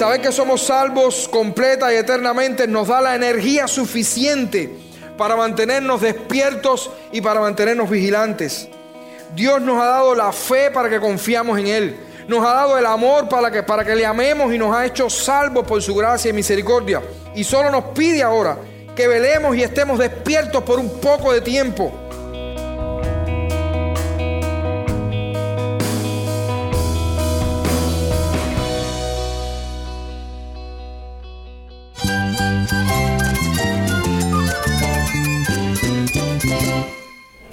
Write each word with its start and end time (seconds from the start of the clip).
Saber 0.00 0.22
que 0.22 0.32
somos 0.32 0.62
salvos 0.62 1.28
completa 1.28 1.92
y 1.92 1.98
eternamente 1.98 2.66
nos 2.66 2.88
da 2.88 3.02
la 3.02 3.14
energía 3.14 3.68
suficiente 3.68 4.74
para 5.18 5.36
mantenernos 5.36 6.00
despiertos 6.00 6.90
y 7.12 7.20
para 7.20 7.38
mantenernos 7.38 7.90
vigilantes. 7.90 8.66
Dios 9.36 9.60
nos 9.60 9.78
ha 9.78 9.84
dado 9.84 10.14
la 10.14 10.32
fe 10.32 10.70
para 10.70 10.88
que 10.88 10.98
confiamos 10.98 11.58
en 11.58 11.66
Él. 11.66 11.96
Nos 12.28 12.42
ha 12.46 12.54
dado 12.54 12.78
el 12.78 12.86
amor 12.86 13.28
para 13.28 13.50
que, 13.50 13.62
para 13.62 13.84
que 13.84 13.94
le 13.94 14.06
amemos 14.06 14.54
y 14.54 14.56
nos 14.56 14.74
ha 14.74 14.86
hecho 14.86 15.10
salvos 15.10 15.66
por 15.66 15.82
su 15.82 15.94
gracia 15.94 16.30
y 16.30 16.32
misericordia. 16.32 17.02
Y 17.34 17.44
solo 17.44 17.70
nos 17.70 17.84
pide 17.92 18.22
ahora 18.22 18.56
que 18.96 19.06
velemos 19.06 19.54
y 19.54 19.62
estemos 19.62 19.98
despiertos 19.98 20.62
por 20.62 20.78
un 20.78 20.98
poco 20.98 21.30
de 21.30 21.42
tiempo 21.42 21.92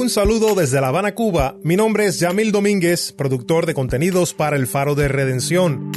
Un 0.00 0.10
saludo 0.10 0.54
desde 0.54 0.80
La 0.80 0.88
Habana, 0.88 1.16
Cuba. 1.16 1.56
Mi 1.64 1.74
nombre 1.74 2.06
es 2.06 2.20
Yamil 2.20 2.52
Domínguez, 2.52 3.10
productor 3.10 3.66
de 3.66 3.74
contenidos 3.74 4.32
para 4.32 4.54
el 4.54 4.68
Faro 4.68 4.94
de 4.94 5.08
Redención. 5.08 5.90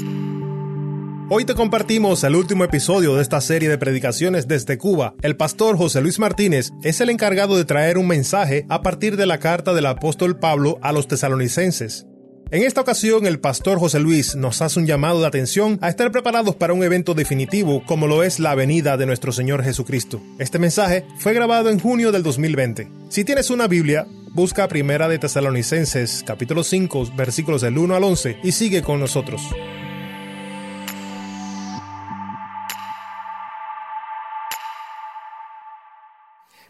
Hoy 1.29 1.45
te 1.45 1.53
compartimos 1.53 2.23
el 2.23 2.35
último 2.35 2.63
episodio 2.63 3.15
de 3.15 3.21
esta 3.21 3.39
serie 3.41 3.69
de 3.69 3.77
predicaciones 3.77 4.47
desde 4.47 4.79
Cuba. 4.79 5.13
El 5.21 5.37
pastor 5.37 5.77
José 5.77 6.01
Luis 6.01 6.17
Martínez 6.17 6.71
es 6.81 6.99
el 6.99 7.11
encargado 7.11 7.55
de 7.55 7.63
traer 7.63 7.99
un 7.99 8.07
mensaje 8.07 8.65
a 8.69 8.81
partir 8.81 9.17
de 9.17 9.27
la 9.27 9.37
carta 9.37 9.71
del 9.71 9.85
apóstol 9.85 10.39
Pablo 10.39 10.79
a 10.81 10.91
los 10.93 11.07
tesalonicenses. 11.07 12.07
En 12.53 12.63
esta 12.63 12.81
ocasión, 12.81 13.25
el 13.27 13.39
pastor 13.39 13.79
José 13.79 14.01
Luis 14.01 14.35
nos 14.35 14.61
hace 14.61 14.77
un 14.77 14.85
llamado 14.85 15.21
de 15.21 15.27
atención 15.27 15.79
a 15.81 15.87
estar 15.87 16.11
preparados 16.11 16.53
para 16.53 16.73
un 16.73 16.83
evento 16.83 17.13
definitivo 17.13 17.81
como 17.85 18.07
lo 18.07 18.23
es 18.23 18.41
la 18.41 18.55
venida 18.55 18.97
de 18.97 19.05
nuestro 19.05 19.31
Señor 19.31 19.63
Jesucristo. 19.63 20.21
Este 20.37 20.59
mensaje 20.59 21.05
fue 21.17 21.33
grabado 21.33 21.69
en 21.69 21.79
junio 21.79 22.11
del 22.11 22.23
2020. 22.23 22.89
Si 23.07 23.23
tienes 23.23 23.51
una 23.51 23.67
Biblia, 23.67 24.05
busca 24.33 24.67
Primera 24.67 25.07
de 25.07 25.17
Tesalonicenses, 25.17 26.25
capítulo 26.27 26.65
5, 26.65 27.13
versículos 27.15 27.61
del 27.61 27.77
1 27.77 27.95
al 27.95 28.03
11 28.03 28.39
y 28.43 28.51
sigue 28.51 28.81
con 28.81 28.99
nosotros. 28.99 29.41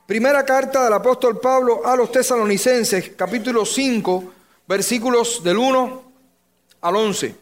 Primera 0.06 0.46
carta 0.46 0.84
del 0.84 0.94
apóstol 0.94 1.40
Pablo 1.40 1.82
a 1.84 1.96
los 1.96 2.12
tesalonicenses, 2.12 3.14
capítulo 3.16 3.66
5, 3.66 4.41
versículos 4.72 5.44
del 5.44 5.58
1 5.58 6.04
al 6.80 6.96
11. 6.96 7.36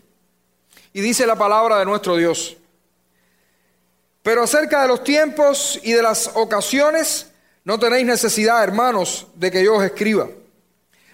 Y 0.94 1.02
dice 1.02 1.28
la 1.28 1.36
palabra 1.36 1.78
de 1.78 1.86
nuestro 1.86 2.18
Dios. 2.18 2.58
Pero 4.24 4.44
acerca 4.44 4.82
de 4.82 4.88
los 4.88 5.04
tiempos 5.04 5.80
y 5.84 5.94
de 5.94 6.02
las 6.02 6.32
ocasiones, 6.34 7.28
no 7.64 7.78
tenéis 7.78 8.08
necesidad, 8.08 8.64
hermanos, 8.64 9.28
de 9.36 9.52
que 9.52 9.64
yo 9.64 9.76
os 9.76 9.84
escriba. 9.84 10.28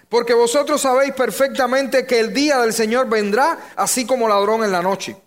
Porque 0.08 0.32
vosotros 0.32 0.80
sabéis 0.80 1.12
perfectamente 1.12 2.06
que 2.06 2.18
el 2.18 2.32
día 2.32 2.60
del 2.60 2.72
Señor 2.72 3.10
vendrá 3.10 3.72
así 3.76 4.06
como 4.06 4.26
ladrón 4.26 4.64
en 4.64 4.72
la 4.72 4.80
noche. 4.80 5.18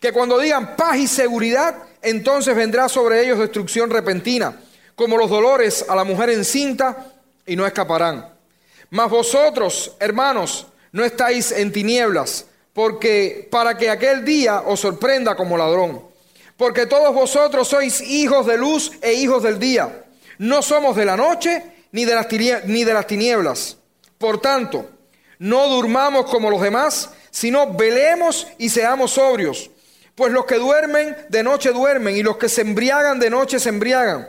Que 0.00 0.12
cuando 0.12 0.38
digan 0.38 0.76
paz 0.76 0.96
y 0.96 1.06
seguridad, 1.08 1.76
entonces 2.00 2.56
vendrá 2.56 2.88
sobre 2.88 3.22
ellos 3.22 3.38
destrucción 3.38 3.90
repentina, 3.90 4.58
como 4.94 5.18
los 5.18 5.28
dolores 5.28 5.84
a 5.86 5.94
la 5.94 6.04
mujer 6.04 6.30
encinta, 6.30 7.12
y 7.44 7.54
no 7.54 7.66
escaparán. 7.66 8.35
Mas 8.90 9.10
vosotros, 9.10 9.96
hermanos, 9.98 10.66
no 10.92 11.04
estáis 11.04 11.52
en 11.52 11.72
tinieblas, 11.72 12.46
porque 12.72 13.48
para 13.50 13.76
que 13.76 13.90
aquel 13.90 14.24
día 14.24 14.62
os 14.66 14.80
sorprenda 14.80 15.34
como 15.34 15.56
ladrón. 15.56 16.02
Porque 16.56 16.86
todos 16.86 17.14
vosotros 17.14 17.68
sois 17.68 18.00
hijos 18.00 18.46
de 18.46 18.56
luz 18.56 18.92
e 19.02 19.12
hijos 19.14 19.42
del 19.42 19.58
día. 19.58 20.04
No 20.38 20.62
somos 20.62 20.96
de 20.96 21.04
la 21.04 21.16
noche 21.16 21.62
ni 21.92 22.04
de 22.04 22.14
las, 22.14 22.26
ni 22.64 22.84
de 22.84 22.94
las 22.94 23.06
tinieblas. 23.06 23.76
Por 24.18 24.40
tanto, 24.40 24.88
no 25.38 25.68
durmamos 25.68 26.26
como 26.26 26.50
los 26.50 26.62
demás, 26.62 27.10
sino 27.30 27.74
velemos 27.74 28.46
y 28.58 28.70
seamos 28.70 29.12
sobrios. 29.12 29.70
Pues 30.14 30.32
los 30.32 30.46
que 30.46 30.56
duermen 30.56 31.14
de 31.28 31.42
noche 31.42 31.72
duermen 31.72 32.16
y 32.16 32.22
los 32.22 32.38
que 32.38 32.48
se 32.48 32.62
embriagan 32.62 33.18
de 33.20 33.28
noche 33.28 33.60
se 33.60 33.68
embriagan. 33.68 34.28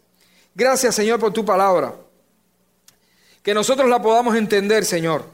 Gracias, 0.53 0.95
Señor, 0.95 1.19
por 1.19 1.31
tu 1.31 1.45
palabra. 1.45 1.95
Que 3.41 3.53
nosotros 3.53 3.89
la 3.89 4.01
podamos 4.01 4.35
entender, 4.35 4.85
Señor, 4.85 5.25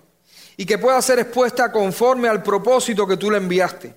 y 0.56 0.66
que 0.66 0.78
pueda 0.78 1.02
ser 1.02 1.20
expuesta 1.20 1.72
conforme 1.72 2.30
al 2.30 2.42
propósito 2.42 3.08
que 3.08 3.18
tú 3.18 3.30
le 3.30 3.38
enviaste. 3.38 3.96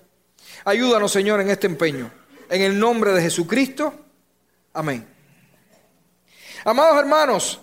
Ayúdanos, 0.65 1.11
Señor, 1.11 1.41
en 1.41 1.49
este 1.49 1.67
empeño. 1.67 2.11
En 2.49 2.61
el 2.61 2.77
nombre 2.77 3.13
de 3.13 3.21
Jesucristo. 3.21 3.93
Amén. 4.73 5.07
Amados 6.63 6.99
hermanos, 6.99 7.61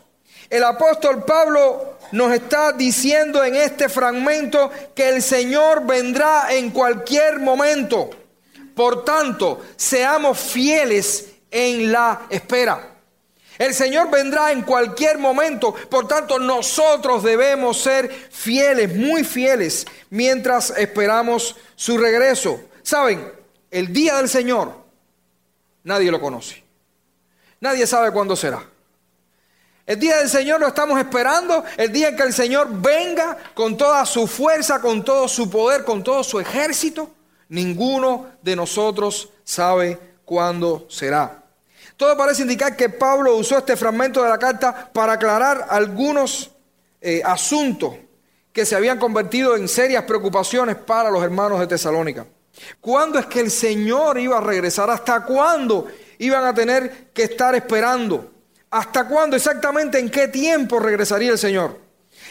el 0.50 0.64
apóstol 0.64 1.24
Pablo 1.24 1.98
nos 2.12 2.32
está 2.32 2.72
diciendo 2.72 3.44
en 3.44 3.54
este 3.54 3.88
fragmento 3.88 4.70
que 4.94 5.10
el 5.10 5.22
Señor 5.22 5.86
vendrá 5.86 6.46
en 6.50 6.70
cualquier 6.70 7.38
momento. 7.38 8.10
Por 8.74 9.04
tanto, 9.04 9.60
seamos 9.76 10.38
fieles 10.38 11.32
en 11.50 11.92
la 11.92 12.22
espera. 12.30 12.97
El 13.58 13.74
Señor 13.74 14.08
vendrá 14.08 14.52
en 14.52 14.62
cualquier 14.62 15.18
momento, 15.18 15.74
por 15.74 16.06
tanto 16.06 16.38
nosotros 16.38 17.24
debemos 17.24 17.78
ser 17.80 18.08
fieles, 18.30 18.94
muy 18.94 19.24
fieles, 19.24 19.84
mientras 20.10 20.70
esperamos 20.70 21.56
su 21.74 21.98
regreso. 21.98 22.60
Saben, 22.82 23.32
el 23.70 23.92
día 23.92 24.16
del 24.16 24.28
Señor 24.28 24.72
nadie 25.82 26.10
lo 26.12 26.20
conoce. 26.20 26.62
Nadie 27.60 27.86
sabe 27.86 28.12
cuándo 28.12 28.36
será. 28.36 28.64
El 29.84 29.98
día 29.98 30.18
del 30.18 30.28
Señor 30.28 30.60
lo 30.60 30.68
estamos 30.68 30.98
esperando, 31.00 31.64
el 31.76 31.90
día 31.90 32.08
en 32.08 32.16
que 32.16 32.22
el 32.22 32.32
Señor 32.32 32.68
venga 32.70 33.38
con 33.54 33.76
toda 33.76 34.04
su 34.06 34.26
fuerza, 34.26 34.80
con 34.80 35.02
todo 35.02 35.26
su 35.26 35.50
poder, 35.50 35.82
con 35.82 36.04
todo 36.04 36.22
su 36.22 36.38
ejército. 36.38 37.10
Ninguno 37.48 38.26
de 38.42 38.54
nosotros 38.54 39.30
sabe 39.44 39.98
cuándo 40.24 40.86
será. 40.90 41.42
Todo 41.98 42.16
parece 42.16 42.42
indicar 42.42 42.76
que 42.76 42.88
Pablo 42.88 43.34
usó 43.34 43.58
este 43.58 43.76
fragmento 43.76 44.22
de 44.22 44.28
la 44.28 44.38
carta 44.38 44.88
para 44.92 45.14
aclarar 45.14 45.66
algunos 45.68 46.52
eh, 47.00 47.20
asuntos 47.24 47.96
que 48.52 48.64
se 48.64 48.76
habían 48.76 49.00
convertido 49.00 49.56
en 49.56 49.66
serias 49.66 50.04
preocupaciones 50.04 50.76
para 50.76 51.10
los 51.10 51.20
hermanos 51.24 51.58
de 51.58 51.66
Tesalónica. 51.66 52.24
¿Cuándo 52.80 53.18
es 53.18 53.26
que 53.26 53.40
el 53.40 53.50
Señor 53.50 54.16
iba 54.16 54.38
a 54.38 54.40
regresar? 54.40 54.88
¿Hasta 54.88 55.24
cuándo 55.24 55.88
iban 56.18 56.44
a 56.44 56.54
tener 56.54 57.08
que 57.12 57.24
estar 57.24 57.56
esperando? 57.56 58.30
¿Hasta 58.70 59.08
cuándo 59.08 59.34
exactamente 59.34 59.98
en 59.98 60.08
qué 60.08 60.28
tiempo 60.28 60.78
regresaría 60.78 61.32
el 61.32 61.38
Señor? 61.38 61.80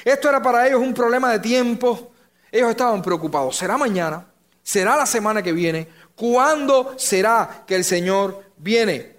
Esto 0.06 0.30
era 0.30 0.42
para 0.42 0.66
ellos 0.66 0.80
un 0.80 0.94
problema 0.94 1.30
de 1.34 1.40
tiempo. 1.40 2.14
Ellos 2.50 2.70
estaban 2.70 3.02
preocupados. 3.02 3.58
¿Será 3.58 3.78
mañana? 3.78 4.28
¿Será 4.64 4.96
la 4.96 5.06
semana 5.06 5.44
que 5.44 5.52
viene? 5.52 5.90
¿Cuándo 6.16 6.96
será 6.98 7.66
que 7.68 7.76
el 7.76 7.84
Señor 7.84 8.46
viene? 8.56 9.17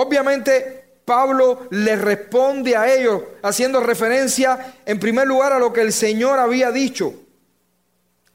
Obviamente 0.00 1.00
Pablo 1.04 1.66
le 1.70 1.96
responde 1.96 2.76
a 2.76 2.94
ellos 2.94 3.20
haciendo 3.42 3.80
referencia 3.80 4.76
en 4.86 5.00
primer 5.00 5.26
lugar 5.26 5.52
a 5.52 5.58
lo 5.58 5.72
que 5.72 5.80
el 5.80 5.92
Señor 5.92 6.38
había 6.38 6.70
dicho, 6.70 7.14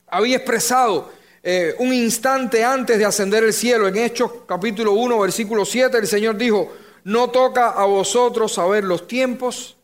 había 0.08 0.36
expresado 0.36 1.10
eh, 1.42 1.74
un 1.80 1.94
instante 1.94 2.66
antes 2.66 2.98
de 2.98 3.06
ascender 3.06 3.46
el 3.46 3.54
cielo. 3.54 3.88
En 3.88 3.96
Hechos 3.96 4.30
capítulo 4.46 4.92
1, 4.92 5.18
versículo 5.20 5.64
7, 5.64 6.00
el 6.00 6.08
Señor 6.08 6.36
dijo, 6.36 6.70
no 7.06 7.30
toca 7.30 7.70
a 7.70 7.86
vosotros 7.86 8.52
saber 8.52 8.84
los 8.84 9.08
tiempos 9.08 9.78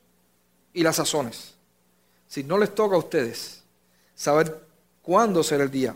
y 0.74 0.84
las 0.84 0.98
sazones. 0.98 1.56
Si 2.28 2.44
no 2.44 2.58
les 2.58 2.76
toca 2.76 2.98
a 2.98 3.00
ustedes 3.00 3.64
saber 4.16 4.54
cuándo 5.02 5.44
será 5.44 5.64
el 5.64 5.72
día. 5.72 5.96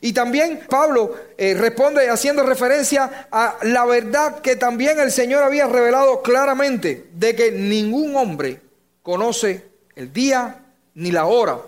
Y 0.00 0.12
también 0.12 0.60
Pablo 0.68 1.14
eh, 1.36 1.54
responde 1.54 2.08
haciendo 2.08 2.44
referencia 2.44 3.28
a 3.30 3.56
la 3.62 3.84
verdad 3.84 4.40
que 4.40 4.56
también 4.56 5.00
el 5.00 5.10
Señor 5.10 5.42
había 5.42 5.66
revelado 5.66 6.22
claramente 6.22 7.08
de 7.12 7.34
que 7.34 7.50
ningún 7.50 8.14
hombre 8.16 8.60
conoce 9.02 9.64
el 9.96 10.12
día 10.12 10.64
ni 10.94 11.10
la 11.10 11.26
hora 11.26 11.58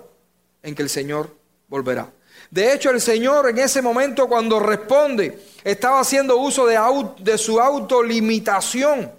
en 0.63 0.75
que 0.75 0.83
el 0.83 0.89
Señor 0.89 1.35
volverá. 1.69 2.11
De 2.51 2.73
hecho, 2.73 2.91
el 2.91 3.01
Señor 3.01 3.49
en 3.49 3.59
ese 3.59 3.83
momento 3.83 4.29
cuando 4.29 4.61
responde 4.61 5.39
estaba 5.65 6.01
haciendo 6.01 6.37
uso 6.37 6.67
de, 6.67 6.79
de 7.19 7.39
su 7.39 7.61
autolimitación 7.61 9.11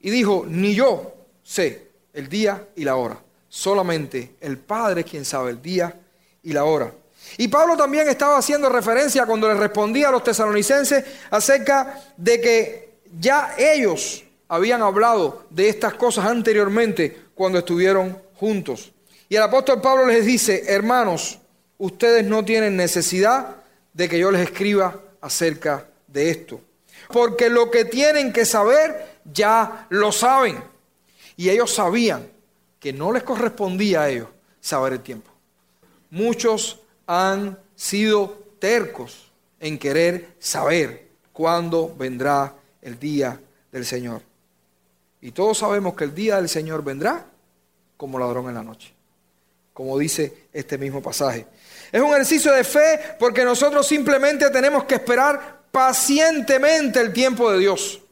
y 0.00 0.10
dijo, 0.10 0.44
ni 0.48 0.74
yo 0.74 1.14
sé 1.42 1.88
el 2.12 2.28
día 2.28 2.68
y 2.76 2.84
la 2.84 2.96
hora. 2.96 3.18
Solamente 3.48 4.36
el 4.40 4.58
Padre 4.58 5.00
es 5.00 5.06
quien 5.10 5.24
sabe 5.24 5.50
el 5.50 5.62
día 5.62 5.94
y 6.42 6.52
la 6.52 6.64
hora. 6.64 6.92
Y 7.36 7.48
Pablo 7.48 7.76
también 7.76 8.08
estaba 8.08 8.38
haciendo 8.38 8.68
referencia 8.68 9.26
cuando 9.26 9.48
le 9.48 9.54
respondía 9.54 10.08
a 10.08 10.12
los 10.12 10.24
tesalonicenses 10.24 11.04
acerca 11.30 12.02
de 12.16 12.40
que 12.40 12.88
ya 13.18 13.54
ellos 13.58 14.24
habían 14.48 14.82
hablado 14.82 15.44
de 15.50 15.68
estas 15.68 15.94
cosas 15.94 16.26
anteriormente 16.26 17.24
cuando 17.34 17.58
estuvieron 17.58 18.20
juntos. 18.34 18.92
Y 19.28 19.36
el 19.36 19.42
apóstol 19.42 19.80
Pablo 19.80 20.06
les 20.06 20.24
dice, 20.24 20.64
hermanos, 20.68 21.38
ustedes 21.76 22.24
no 22.24 22.44
tienen 22.44 22.76
necesidad 22.76 23.56
de 23.92 24.08
que 24.08 24.18
yo 24.18 24.30
les 24.30 24.42
escriba 24.42 25.00
acerca 25.20 25.86
de 26.06 26.30
esto. 26.30 26.60
Porque 27.08 27.48
lo 27.48 27.70
que 27.70 27.84
tienen 27.84 28.32
que 28.32 28.44
saber 28.44 29.20
ya 29.24 29.86
lo 29.90 30.12
saben. 30.12 30.62
Y 31.36 31.50
ellos 31.50 31.74
sabían 31.74 32.28
que 32.80 32.92
no 32.92 33.12
les 33.12 33.22
correspondía 33.22 34.02
a 34.02 34.08
ellos 34.08 34.28
saber 34.60 34.94
el 34.94 35.00
tiempo. 35.00 35.30
Muchos 36.10 36.80
han 37.08 37.58
sido 37.74 38.44
tercos 38.58 39.32
en 39.58 39.78
querer 39.78 40.36
saber 40.38 41.08
cuándo 41.32 41.94
vendrá 41.96 42.54
el 42.82 42.98
día 42.98 43.40
del 43.72 43.86
Señor. 43.86 44.22
Y 45.22 45.32
todos 45.32 45.58
sabemos 45.58 45.94
que 45.94 46.04
el 46.04 46.14
día 46.14 46.36
del 46.36 46.50
Señor 46.50 46.84
vendrá 46.84 47.24
como 47.96 48.18
ladrón 48.18 48.48
en 48.48 48.54
la 48.54 48.62
noche, 48.62 48.92
como 49.72 49.98
dice 49.98 50.48
este 50.52 50.76
mismo 50.76 51.02
pasaje. 51.02 51.46
Es 51.90 52.00
un 52.00 52.10
ejercicio 52.10 52.52
de 52.52 52.62
fe 52.62 53.00
porque 53.18 53.42
nosotros 53.42 53.86
simplemente 53.86 54.50
tenemos 54.50 54.84
que 54.84 54.96
esperar 54.96 55.62
pacientemente 55.72 57.00
el 57.00 57.14
tiempo 57.14 57.50
de 57.50 57.58
Dios. 57.58 58.02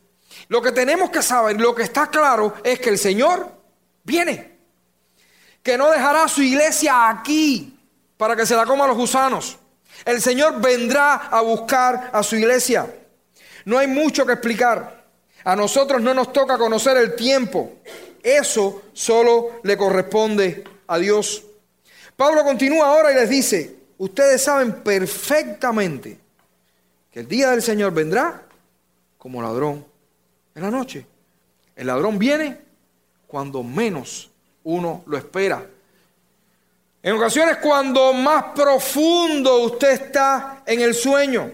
Lo 0.49 0.63
que 0.63 0.73
tenemos 0.73 1.11
que 1.11 1.23
saber, 1.23 1.61
lo 1.61 1.75
que 1.75 1.83
está 1.83 2.07
claro 2.09 2.55
es 2.65 2.81
que 2.81 2.89
el 2.89 2.99
Señor 2.99 3.53
viene, 4.05 4.57
que 5.63 5.77
no 5.77 5.91
dejará 5.91 6.27
su 6.29 6.41
iglesia 6.43 7.11
aquí 7.11 7.76
para 8.17 8.37
que 8.37 8.47
se 8.47 8.57
la 8.57 8.67
coman 8.67 8.89
los 8.89 8.97
gusanos. 8.97 9.59
El 10.05 10.21
Señor 10.21 10.61
vendrá 10.61 11.15
a 11.15 11.41
buscar 11.41 12.11
a 12.13 12.23
su 12.23 12.37
iglesia. 12.37 12.93
No 13.65 13.79
hay 13.79 13.87
mucho 13.87 14.27
que 14.27 14.33
explicar. 14.33 15.05
A 15.45 15.57
nosotros 15.57 16.03
no 16.03 16.13
nos 16.13 16.33
toca 16.33 16.59
conocer 16.59 16.97
el 16.97 17.15
tiempo. 17.15 17.77
Eso 18.23 18.83
solo 18.93 19.61
le 19.63 19.77
corresponde 19.77 20.65
a 20.87 20.99
Dios. 20.99 21.45
Pablo 22.17 22.45
continúa 22.45 22.89
ahora 22.89 23.13
y 23.13 23.15
les 23.15 23.29
dice, 23.29 23.77
ustedes 23.99 24.43
saben 24.43 24.83
perfectamente 24.83 26.19
que 27.11 27.21
el 27.21 27.29
día 27.29 27.51
del 27.51 27.63
Señor 27.63 27.93
vendrá 27.93 28.43
como 29.19 29.43
ladrón 29.43 29.85
en 30.55 30.63
la 30.63 30.71
noche. 30.71 31.07
El 31.75 31.89
ladrón 31.89 32.19
viene 32.19 32.59
cuando 33.27 33.63
menos 33.63 34.31
uno 34.65 35.05
lo 35.07 35.17
espera. 35.17 35.65
En 37.07 37.15
ocasiones 37.15 37.59
cuando 37.59 38.13
más 38.13 38.47
profundo 38.47 39.59
usted 39.61 39.93
está 39.93 40.65
en 40.67 40.81
el 40.81 40.93
sueño. 40.93 41.53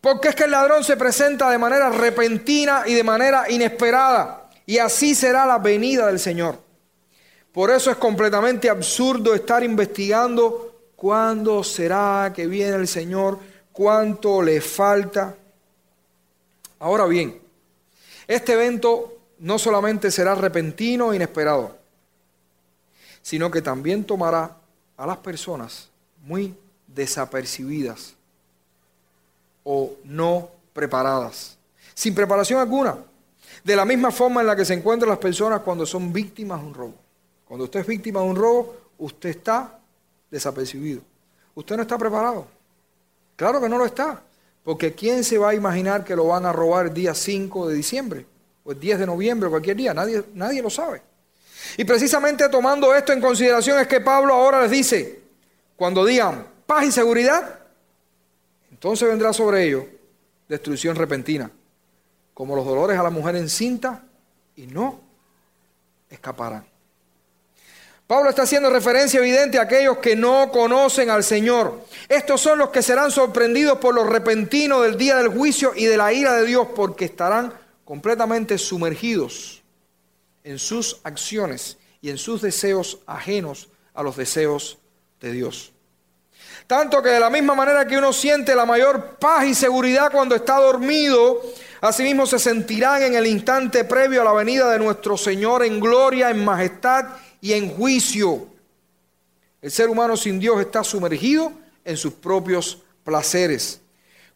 Porque 0.00 0.28
es 0.28 0.34
que 0.34 0.44
el 0.44 0.50
ladrón 0.50 0.82
se 0.82 0.96
presenta 0.96 1.50
de 1.50 1.58
manera 1.58 1.90
repentina 1.90 2.84
y 2.86 2.94
de 2.94 3.04
manera 3.04 3.50
inesperada. 3.50 4.48
Y 4.64 4.78
así 4.78 5.14
será 5.14 5.44
la 5.44 5.58
venida 5.58 6.06
del 6.06 6.18
Señor. 6.18 6.58
Por 7.52 7.70
eso 7.70 7.90
es 7.90 7.98
completamente 7.98 8.70
absurdo 8.70 9.34
estar 9.34 9.62
investigando 9.62 10.74
cuándo 10.96 11.62
será 11.62 12.32
que 12.34 12.46
viene 12.46 12.76
el 12.76 12.88
Señor, 12.88 13.38
cuánto 13.72 14.40
le 14.40 14.62
falta. 14.62 15.34
Ahora 16.78 17.04
bien, 17.04 17.38
este 18.26 18.54
evento 18.54 19.18
no 19.40 19.58
solamente 19.58 20.10
será 20.10 20.34
repentino 20.34 21.12
e 21.12 21.16
inesperado, 21.16 21.75
sino 23.26 23.50
que 23.50 23.60
también 23.60 24.04
tomará 24.04 24.56
a 24.96 25.04
las 25.04 25.16
personas 25.16 25.88
muy 26.22 26.54
desapercibidas 26.86 28.14
o 29.64 29.94
no 30.04 30.48
preparadas, 30.72 31.58
sin 31.92 32.14
preparación 32.14 32.60
alguna, 32.60 32.96
de 33.64 33.74
la 33.74 33.84
misma 33.84 34.12
forma 34.12 34.42
en 34.42 34.46
la 34.46 34.54
que 34.54 34.64
se 34.64 34.74
encuentran 34.74 35.08
las 35.08 35.18
personas 35.18 35.62
cuando 35.62 35.84
son 35.84 36.12
víctimas 36.12 36.60
de 36.60 36.66
un 36.68 36.74
robo. 36.74 36.94
Cuando 37.48 37.64
usted 37.64 37.80
es 37.80 37.86
víctima 37.88 38.20
de 38.20 38.26
un 38.26 38.36
robo, 38.36 38.76
usted 38.98 39.30
está 39.30 39.76
desapercibido. 40.30 41.00
Usted 41.56 41.74
no 41.74 41.82
está 41.82 41.98
preparado. 41.98 42.46
Claro 43.34 43.60
que 43.60 43.68
no 43.68 43.76
lo 43.76 43.86
está. 43.86 44.22
Porque 44.62 44.94
¿quién 44.94 45.24
se 45.24 45.36
va 45.36 45.48
a 45.48 45.54
imaginar 45.54 46.04
que 46.04 46.14
lo 46.14 46.28
van 46.28 46.46
a 46.46 46.52
robar 46.52 46.86
el 46.86 46.94
día 46.94 47.12
5 47.12 47.70
de 47.70 47.74
diciembre? 47.74 48.24
O 48.62 48.70
el 48.70 48.78
10 48.78 49.00
de 49.00 49.06
noviembre, 49.06 49.48
o 49.48 49.50
cualquier 49.50 49.76
día. 49.76 49.92
Nadie, 49.92 50.22
nadie 50.32 50.62
lo 50.62 50.70
sabe. 50.70 51.02
Y 51.76 51.84
precisamente 51.84 52.48
tomando 52.48 52.94
esto 52.94 53.12
en 53.12 53.20
consideración 53.20 53.78
es 53.78 53.86
que 53.86 54.00
Pablo 54.00 54.32
ahora 54.32 54.62
les 54.62 54.70
dice, 54.70 55.20
cuando 55.76 56.04
digan 56.04 56.46
paz 56.66 56.84
y 56.86 56.92
seguridad, 56.92 57.60
entonces 58.70 59.08
vendrá 59.08 59.32
sobre 59.32 59.64
ellos 59.64 59.84
destrucción 60.48 60.96
repentina, 60.96 61.50
como 62.32 62.56
los 62.56 62.64
dolores 62.64 62.98
a 62.98 63.02
la 63.02 63.10
mujer 63.10 63.36
encinta, 63.36 64.02
y 64.56 64.66
no 64.66 65.00
escaparán. 66.08 66.64
Pablo 68.06 68.30
está 68.30 68.42
haciendo 68.42 68.70
referencia 68.70 69.18
evidente 69.18 69.58
a 69.58 69.62
aquellos 69.62 69.98
que 69.98 70.14
no 70.14 70.50
conocen 70.52 71.10
al 71.10 71.24
Señor. 71.24 71.84
Estos 72.08 72.40
son 72.40 72.58
los 72.58 72.70
que 72.70 72.80
serán 72.80 73.10
sorprendidos 73.10 73.78
por 73.78 73.94
lo 73.94 74.04
repentino 74.04 74.80
del 74.80 74.96
día 74.96 75.16
del 75.16 75.28
juicio 75.28 75.72
y 75.74 75.86
de 75.86 75.96
la 75.96 76.12
ira 76.12 76.34
de 76.34 76.46
Dios, 76.46 76.68
porque 76.74 77.04
estarán 77.04 77.52
completamente 77.84 78.56
sumergidos 78.56 79.64
en 80.46 80.60
sus 80.60 81.00
acciones 81.02 81.76
y 82.00 82.08
en 82.08 82.18
sus 82.18 82.40
deseos 82.40 83.00
ajenos 83.04 83.68
a 83.94 84.02
los 84.04 84.16
deseos 84.16 84.78
de 85.20 85.32
Dios. 85.32 85.72
Tanto 86.68 87.02
que 87.02 87.08
de 87.08 87.18
la 87.18 87.30
misma 87.30 87.56
manera 87.56 87.84
que 87.84 87.98
uno 87.98 88.12
siente 88.12 88.54
la 88.54 88.64
mayor 88.64 89.16
paz 89.18 89.44
y 89.44 89.56
seguridad 89.56 90.12
cuando 90.12 90.36
está 90.36 90.58
dormido, 90.58 91.42
asimismo 91.80 92.26
se 92.26 92.38
sentirán 92.38 93.02
en 93.02 93.16
el 93.16 93.26
instante 93.26 93.82
previo 93.82 94.22
a 94.22 94.24
la 94.24 94.32
venida 94.32 94.70
de 94.70 94.78
nuestro 94.78 95.16
Señor 95.16 95.64
en 95.64 95.80
gloria, 95.80 96.30
en 96.30 96.44
majestad 96.44 97.06
y 97.40 97.52
en 97.52 97.68
juicio. 97.76 98.46
El 99.60 99.72
ser 99.72 99.88
humano 99.88 100.16
sin 100.16 100.38
Dios 100.38 100.60
está 100.60 100.84
sumergido 100.84 101.52
en 101.84 101.96
sus 101.96 102.12
propios 102.12 102.78
placeres. 103.02 103.80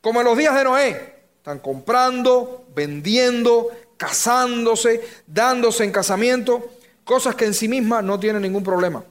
Como 0.00 0.20
en 0.20 0.26
los 0.26 0.36
días 0.36 0.56
de 0.56 0.64
Noé, 0.64 1.20
están 1.36 1.60
comprando, 1.60 2.66
vendiendo, 2.74 3.70
casándose, 4.00 5.06
dándose 5.26 5.84
en 5.84 5.92
casamiento, 5.92 6.70
cosas 7.04 7.34
que 7.34 7.44
en 7.44 7.52
sí 7.52 7.68
mismas 7.68 8.02
no 8.02 8.18
tienen 8.18 8.40
ningún 8.40 8.64
problema. 8.64 9.04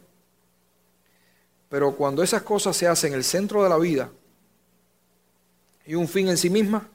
Pero 1.69 1.95
cuando 1.95 2.23
esas 2.23 2.41
cosas 2.41 2.75
se 2.75 2.87
hacen 2.87 3.13
en 3.13 3.19
el 3.19 3.23
centro 3.23 3.61
de 3.61 3.69
la 3.69 3.77
vida 3.77 4.09
y 5.85 5.93
un 5.93 6.07
fin 6.07 6.27
en 6.27 6.37
sí 6.39 6.49
misma, 6.49 6.87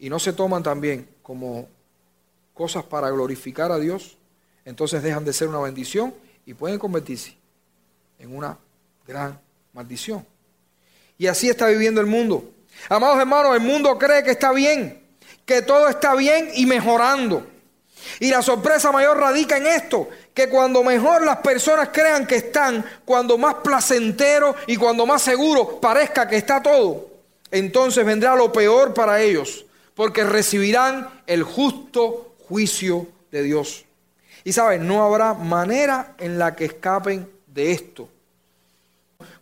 y 0.00 0.10
no 0.10 0.18
se 0.18 0.32
toman 0.32 0.64
también 0.64 1.08
como 1.22 1.68
cosas 2.54 2.82
para 2.82 3.08
glorificar 3.10 3.70
a 3.70 3.78
Dios, 3.78 4.18
entonces 4.64 5.00
dejan 5.00 5.24
de 5.24 5.32
ser 5.32 5.46
una 5.46 5.60
bendición 5.60 6.12
y 6.44 6.54
pueden 6.54 6.80
convertirse 6.80 7.36
en 8.18 8.34
una 8.34 8.58
gran 9.06 9.38
maldición. 9.72 10.26
Y 11.18 11.28
así 11.28 11.48
está 11.48 11.68
viviendo 11.68 12.00
el 12.00 12.08
mundo. 12.08 12.50
Amados 12.88 13.20
hermanos, 13.20 13.54
el 13.54 13.62
mundo 13.62 13.96
cree 13.96 14.24
que 14.24 14.32
está 14.32 14.50
bien, 14.50 14.99
que 15.50 15.62
todo 15.62 15.88
está 15.88 16.14
bien 16.14 16.48
y 16.54 16.64
mejorando. 16.64 17.44
Y 18.20 18.30
la 18.30 18.40
sorpresa 18.40 18.92
mayor 18.92 19.18
radica 19.18 19.56
en 19.56 19.66
esto, 19.66 20.08
que 20.32 20.48
cuando 20.48 20.84
mejor 20.84 21.24
las 21.24 21.38
personas 21.38 21.88
crean 21.88 22.24
que 22.24 22.36
están, 22.36 22.84
cuando 23.04 23.36
más 23.36 23.56
placentero 23.56 24.54
y 24.68 24.76
cuando 24.76 25.06
más 25.06 25.22
seguro 25.22 25.80
parezca 25.80 26.28
que 26.28 26.36
está 26.36 26.62
todo, 26.62 27.08
entonces 27.50 28.06
vendrá 28.06 28.36
lo 28.36 28.52
peor 28.52 28.94
para 28.94 29.20
ellos, 29.20 29.66
porque 29.96 30.22
recibirán 30.22 31.08
el 31.26 31.42
justo 31.42 32.36
juicio 32.48 33.08
de 33.32 33.42
Dios. 33.42 33.84
Y 34.44 34.52
saben, 34.52 34.86
no 34.86 35.02
habrá 35.02 35.34
manera 35.34 36.14
en 36.18 36.38
la 36.38 36.54
que 36.54 36.66
escapen 36.66 37.28
de 37.48 37.72
esto. 37.72 38.08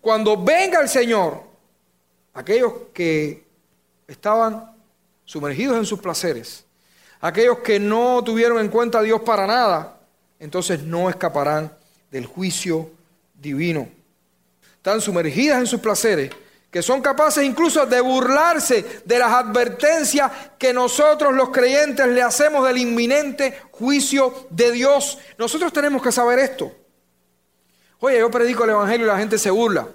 Cuando 0.01 0.43
venga 0.43 0.81
el 0.81 0.89
Señor, 0.89 1.43
aquellos 2.33 2.73
que 2.95 3.45
estaban 4.07 4.78
sumergidos 5.29 5.77
en 5.77 5.85
sus 5.85 6.01
placeres, 6.01 6.65
aquellos 7.21 7.59
que 7.59 7.79
no 7.79 8.25
tuvieron 8.25 8.59
en 8.61 8.69
cuenta 8.69 9.01
a 9.01 9.03
Dios 9.03 9.21
para 9.21 9.47
nada, 9.47 10.01
entonces 10.41 10.83
no 10.83 11.11
escaparán 11.11 11.71
del 12.11 12.25
juicio 12.25 12.91
divino. 13.35 13.87
Están 14.77 15.03
sumergidas 15.03 15.59
en 15.59 15.67
sus 15.67 15.81
placeres, 15.81 16.31
que 16.71 16.81
son 16.81 17.03
capaces 17.03 17.45
incluso 17.45 17.85
de 17.85 18.01
burlarse 18.01 19.03
de 19.05 19.19
las 19.19 19.31
advertencias 19.31 20.33
que 20.59 20.73
nosotros 20.73 21.35
los 21.35 21.51
creyentes 21.51 22.07
le 22.07 22.23
hacemos 22.23 22.67
del 22.67 22.79
inminente 22.79 23.61
juicio 23.71 24.47
de 24.49 24.73
Dios. 24.73 25.19
Nosotros 25.37 25.75
tenemos 25.75 26.03
que 26.03 26.11
saber 26.11 26.39
esto. 26.39 26.73
Oye, 28.01 28.19
yo 28.19 28.31
predico 28.31 28.65
el 28.65 28.71
Evangelio 28.71 29.05
y 29.05 29.11
la 29.11 29.19
gente 29.19 29.37
se 29.37 29.51
burla. 29.51 29.89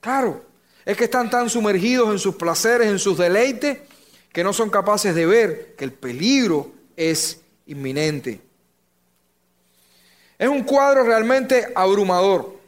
Claro, 0.00 0.42
es 0.84 0.96
que 0.96 1.04
están 1.04 1.30
tan 1.30 1.48
sumergidos 1.48 2.10
en 2.10 2.18
sus 2.18 2.34
placeres, 2.34 2.88
en 2.88 2.98
sus 2.98 3.16
deleites, 3.16 3.78
que 4.34 4.42
no 4.42 4.52
son 4.52 4.68
capaces 4.68 5.14
de 5.14 5.26
ver 5.26 5.76
que 5.76 5.84
el 5.84 5.92
peligro 5.92 6.72
es 6.96 7.40
inminente. 7.66 8.40
Es 10.36 10.48
un 10.48 10.64
cuadro 10.64 11.04
realmente 11.04 11.72
abrumador, 11.72 12.58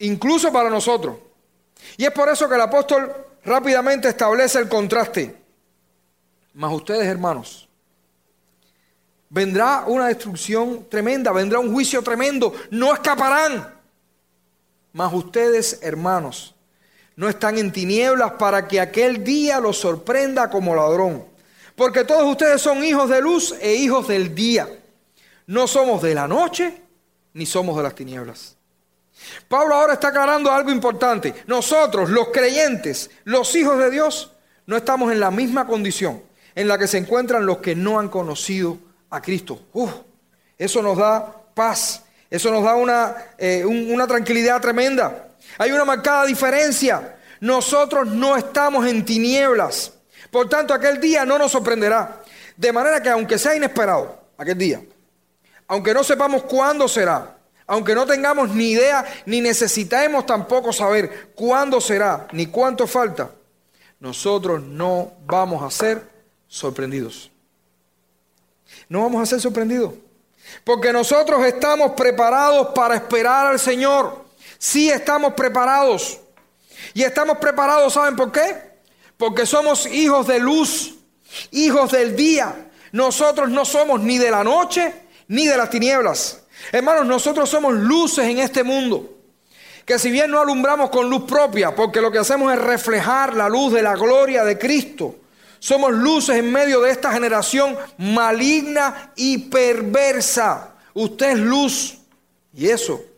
incluso 0.00 0.52
para 0.52 0.68
nosotros. 0.68 1.16
Y 1.96 2.04
es 2.04 2.10
por 2.10 2.28
eso 2.28 2.46
que 2.46 2.56
el 2.56 2.60
apóstol 2.60 3.10
rápidamente 3.42 4.06
establece 4.06 4.58
el 4.58 4.68
contraste. 4.68 5.34
Mas 6.52 6.70
ustedes, 6.74 7.06
hermanos, 7.06 7.70
vendrá 9.30 9.84
una 9.86 10.08
destrucción 10.08 10.86
tremenda, 10.90 11.32
vendrá 11.32 11.58
un 11.58 11.72
juicio 11.72 12.02
tremendo, 12.02 12.52
no 12.70 12.92
escaparán. 12.92 13.74
Mas 14.92 15.10
ustedes, 15.10 15.78
hermanos, 15.80 16.53
no 17.16 17.28
están 17.28 17.58
en 17.58 17.72
tinieblas 17.72 18.32
para 18.32 18.66
que 18.66 18.80
aquel 18.80 19.22
día 19.22 19.60
los 19.60 19.78
sorprenda 19.78 20.50
como 20.50 20.74
ladrón. 20.74 21.24
Porque 21.76 22.04
todos 22.04 22.24
ustedes 22.24 22.60
son 22.60 22.84
hijos 22.84 23.08
de 23.08 23.20
luz 23.20 23.54
e 23.60 23.74
hijos 23.74 24.08
del 24.08 24.34
día. 24.34 24.68
No 25.46 25.66
somos 25.66 26.02
de 26.02 26.14
la 26.14 26.28
noche 26.28 26.82
ni 27.32 27.46
somos 27.46 27.76
de 27.76 27.82
las 27.82 27.94
tinieblas. 27.94 28.56
Pablo 29.48 29.74
ahora 29.74 29.94
está 29.94 30.08
aclarando 30.08 30.50
algo 30.50 30.70
importante. 30.70 31.34
Nosotros, 31.46 32.10
los 32.10 32.28
creyentes, 32.28 33.10
los 33.24 33.54
hijos 33.54 33.78
de 33.78 33.90
Dios, 33.90 34.32
no 34.66 34.76
estamos 34.76 35.12
en 35.12 35.20
la 35.20 35.30
misma 35.30 35.66
condición 35.66 36.22
en 36.54 36.68
la 36.68 36.78
que 36.78 36.86
se 36.86 36.98
encuentran 36.98 37.46
los 37.46 37.58
que 37.58 37.74
no 37.74 37.98
han 37.98 38.08
conocido 38.08 38.78
a 39.10 39.20
Cristo. 39.20 39.60
eso 40.56 40.82
nos 40.82 40.96
da 40.96 41.34
paz, 41.54 42.02
eso 42.30 42.50
nos 42.50 42.64
da 42.64 42.74
una, 42.76 43.14
eh, 43.38 43.64
una 43.64 44.06
tranquilidad 44.06 44.60
tremenda. 44.60 45.23
Hay 45.58 45.70
una 45.72 45.84
marcada 45.84 46.26
diferencia. 46.26 47.16
Nosotros 47.40 48.08
no 48.08 48.36
estamos 48.36 48.86
en 48.86 49.04
tinieblas. 49.04 49.92
Por 50.30 50.48
tanto, 50.48 50.74
aquel 50.74 51.00
día 51.00 51.24
no 51.24 51.38
nos 51.38 51.52
sorprenderá. 51.52 52.22
De 52.56 52.72
manera 52.72 53.02
que 53.02 53.10
aunque 53.10 53.38
sea 53.38 53.54
inesperado, 53.54 54.18
aquel 54.36 54.58
día, 54.58 54.82
aunque 55.66 55.94
no 55.94 56.04
sepamos 56.04 56.42
cuándo 56.44 56.88
será, 56.88 57.36
aunque 57.66 57.94
no 57.94 58.06
tengamos 58.06 58.50
ni 58.50 58.72
idea, 58.72 59.04
ni 59.26 59.40
necesitemos 59.40 60.26
tampoco 60.26 60.72
saber 60.72 61.32
cuándo 61.34 61.80
será, 61.80 62.28
ni 62.32 62.46
cuánto 62.46 62.86
falta, 62.86 63.30
nosotros 64.00 64.62
no 64.62 65.12
vamos 65.26 65.62
a 65.62 65.70
ser 65.70 66.02
sorprendidos. 66.46 67.30
No 68.88 69.02
vamos 69.02 69.22
a 69.22 69.26
ser 69.26 69.40
sorprendidos. 69.40 69.94
Porque 70.62 70.92
nosotros 70.92 71.44
estamos 71.44 71.92
preparados 71.92 72.68
para 72.74 72.96
esperar 72.96 73.46
al 73.46 73.58
Señor. 73.58 74.23
Sí 74.64 74.88
estamos 74.90 75.34
preparados. 75.34 76.20
Y 76.94 77.02
estamos 77.02 77.36
preparados, 77.36 77.92
¿saben 77.92 78.16
por 78.16 78.32
qué? 78.32 78.56
Porque 79.18 79.44
somos 79.44 79.84
hijos 79.84 80.26
de 80.26 80.38
luz, 80.38 80.94
hijos 81.50 81.92
del 81.92 82.16
día. 82.16 82.70
Nosotros 82.90 83.50
no 83.50 83.66
somos 83.66 84.00
ni 84.00 84.16
de 84.16 84.30
la 84.30 84.42
noche 84.42 84.94
ni 85.28 85.46
de 85.46 85.58
las 85.58 85.68
tinieblas. 85.68 86.44
Hermanos, 86.72 87.04
nosotros 87.04 87.50
somos 87.50 87.74
luces 87.74 88.24
en 88.24 88.38
este 88.38 88.64
mundo. 88.64 89.18
Que 89.84 89.98
si 89.98 90.10
bien 90.10 90.30
no 90.30 90.40
alumbramos 90.40 90.88
con 90.88 91.10
luz 91.10 91.24
propia, 91.24 91.74
porque 91.74 92.00
lo 92.00 92.10
que 92.10 92.20
hacemos 92.20 92.50
es 92.50 92.58
reflejar 92.58 93.34
la 93.34 93.50
luz 93.50 93.70
de 93.70 93.82
la 93.82 93.94
gloria 93.94 94.44
de 94.44 94.58
Cristo, 94.58 95.16
somos 95.58 95.92
luces 95.92 96.38
en 96.38 96.50
medio 96.50 96.80
de 96.80 96.90
esta 96.90 97.12
generación 97.12 97.76
maligna 97.98 99.12
y 99.14 99.36
perversa. 99.36 100.72
Usted 100.94 101.32
es 101.32 101.38
luz. 101.38 101.98
Y 102.54 102.70
eso. 102.70 103.13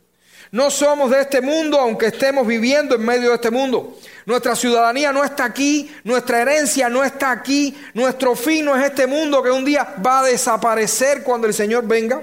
No 0.53 0.71
somos 0.71 1.11
de 1.11 1.21
este 1.21 1.41
mundo, 1.41 1.79
aunque 1.79 2.07
estemos 2.07 2.47
viviendo 2.47 2.95
en 2.95 3.05
medio 3.05 3.31
de 3.31 3.35
este 3.35 3.51
mundo. 3.51 3.99
Nuestra 4.27 4.57
ciudadanía 4.57 5.13
no 5.13 5.25
está 5.25 5.45
aquí, 5.45 5.91
nuestra 6.05 6.43
herencia 6.43 6.89
no 6.89 7.05
está 7.05 7.31
aquí, 7.31 7.77
nuestro 7.95 8.35
fin 8.35 8.65
no 8.65 8.77
es 8.77 8.85
este 8.85 9.07
mundo 9.07 9.43
que 9.43 9.51
un 9.51 9.65
día 9.65 9.95
va 10.05 10.21
a 10.21 10.25
desaparecer 10.25 11.23
cuando 11.23 11.47
el 11.47 11.55
Señor 11.55 11.87
venga. 11.87 12.23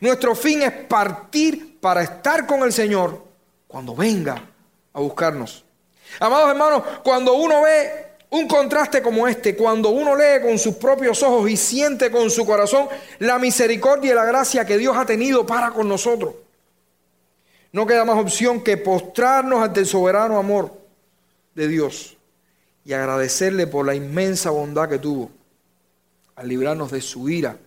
Nuestro 0.00 0.34
fin 0.34 0.62
es 0.62 0.72
partir 0.72 1.78
para 1.80 2.02
estar 2.02 2.46
con 2.46 2.62
el 2.62 2.72
Señor 2.72 3.24
cuando 3.66 3.94
venga 3.94 4.42
a 4.92 5.00
buscarnos. 5.00 5.64
Amados 6.20 6.50
hermanos, 6.50 6.82
cuando 7.02 7.34
uno 7.34 7.62
ve 7.62 8.06
un 8.30 8.48
contraste 8.48 9.02
como 9.02 9.28
este, 9.28 9.56
cuando 9.56 9.90
uno 9.90 10.16
lee 10.16 10.42
con 10.42 10.58
sus 10.58 10.76
propios 10.76 11.22
ojos 11.22 11.48
y 11.48 11.56
siente 11.56 12.10
con 12.10 12.30
su 12.30 12.44
corazón 12.44 12.88
la 13.18 13.38
misericordia 13.38 14.12
y 14.12 14.14
la 14.14 14.24
gracia 14.24 14.64
que 14.64 14.78
Dios 14.78 14.96
ha 14.96 15.06
tenido 15.06 15.46
para 15.46 15.70
con 15.70 15.88
nosotros, 15.88 16.34
no 17.76 17.86
queda 17.86 18.06
más 18.06 18.16
opción 18.16 18.62
que 18.62 18.78
postrarnos 18.78 19.62
ante 19.62 19.80
el 19.80 19.86
soberano 19.86 20.38
amor 20.38 20.72
de 21.54 21.68
Dios 21.68 22.16
y 22.86 22.94
agradecerle 22.94 23.66
por 23.66 23.84
la 23.84 23.94
inmensa 23.94 24.48
bondad 24.48 24.88
que 24.88 24.98
tuvo 24.98 25.30
al 26.36 26.48
librarnos 26.48 26.90
de 26.90 27.02
su 27.02 27.28
ira 27.28 27.58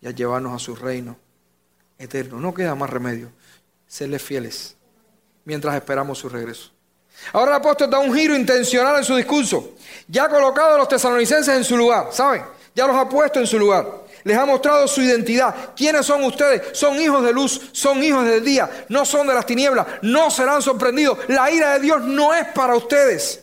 y 0.00 0.06
a 0.06 0.12
llevarnos 0.12 0.54
a 0.54 0.58
su 0.58 0.74
reino 0.74 1.14
eterno. 1.98 2.40
No 2.40 2.54
queda 2.54 2.74
más 2.74 2.88
remedio. 2.88 3.32
Serle 3.86 4.18
fieles 4.18 4.76
mientras 5.44 5.74
esperamos 5.74 6.16
su 6.16 6.30
regreso. 6.30 6.70
Ahora 7.30 7.50
el 7.50 7.56
apóstol 7.58 7.90
da 7.90 7.98
un 7.98 8.14
giro 8.14 8.34
intencional 8.34 8.96
en 8.96 9.04
su 9.04 9.14
discurso. 9.14 9.74
Ya 10.08 10.24
ha 10.24 10.28
colocado 10.30 10.76
a 10.76 10.78
los 10.78 10.88
tesalonicenses 10.88 11.54
en 11.54 11.64
su 11.64 11.76
lugar, 11.76 12.08
¿saben? 12.12 12.44
Ya 12.74 12.86
los 12.86 12.96
ha 12.96 13.06
puesto 13.06 13.38
en 13.38 13.46
su 13.46 13.58
lugar. 13.58 13.99
Les 14.24 14.36
ha 14.36 14.44
mostrado 14.44 14.86
su 14.86 15.02
identidad. 15.02 15.74
¿Quiénes 15.74 16.06
son 16.06 16.24
ustedes? 16.24 16.76
Son 16.76 17.00
hijos 17.00 17.24
de 17.24 17.32
luz, 17.32 17.70
son 17.72 18.02
hijos 18.02 18.24
del 18.24 18.44
día, 18.44 18.86
no 18.88 19.04
son 19.04 19.26
de 19.26 19.34
las 19.34 19.46
tinieblas, 19.46 19.86
no 20.02 20.30
serán 20.30 20.62
sorprendidos. 20.62 21.18
La 21.28 21.50
ira 21.50 21.74
de 21.74 21.80
Dios 21.80 22.02
no 22.02 22.34
es 22.34 22.46
para 22.48 22.76
ustedes. 22.76 23.42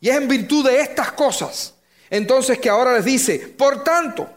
Y 0.00 0.08
es 0.08 0.16
en 0.16 0.26
virtud 0.26 0.66
de 0.66 0.80
estas 0.80 1.12
cosas, 1.12 1.74
entonces 2.10 2.58
que 2.58 2.68
ahora 2.68 2.94
les 2.94 3.04
dice, 3.04 3.38
por 3.38 3.84
tanto, 3.84 4.28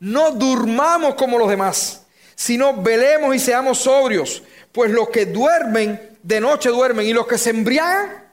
no 0.00 0.30
durmamos 0.30 1.14
como 1.16 1.38
los 1.38 1.50
demás, 1.50 2.02
sino 2.34 2.74
velemos 2.82 3.36
y 3.36 3.38
seamos 3.38 3.78
sobrios, 3.78 4.42
pues 4.72 4.90
los 4.90 5.10
que 5.10 5.26
duermen 5.26 6.18
de 6.22 6.40
noche 6.40 6.70
duermen 6.70 7.06
y 7.06 7.12
los 7.12 7.26
que 7.26 7.36
se 7.36 7.50
embriagan 7.50 8.24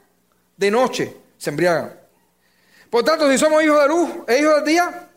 de 0.56 0.70
noche 0.70 1.16
se 1.36 1.50
embriagan. 1.50 2.01
Por 2.92 3.02
tanto, 3.02 3.30
si 3.30 3.38
somos 3.38 3.64
hijos 3.64 3.80
de 3.80 3.88
luz 3.88 4.10
e 4.28 4.38
hijos 4.40 4.56
del 4.56 4.64
día, 4.66 5.08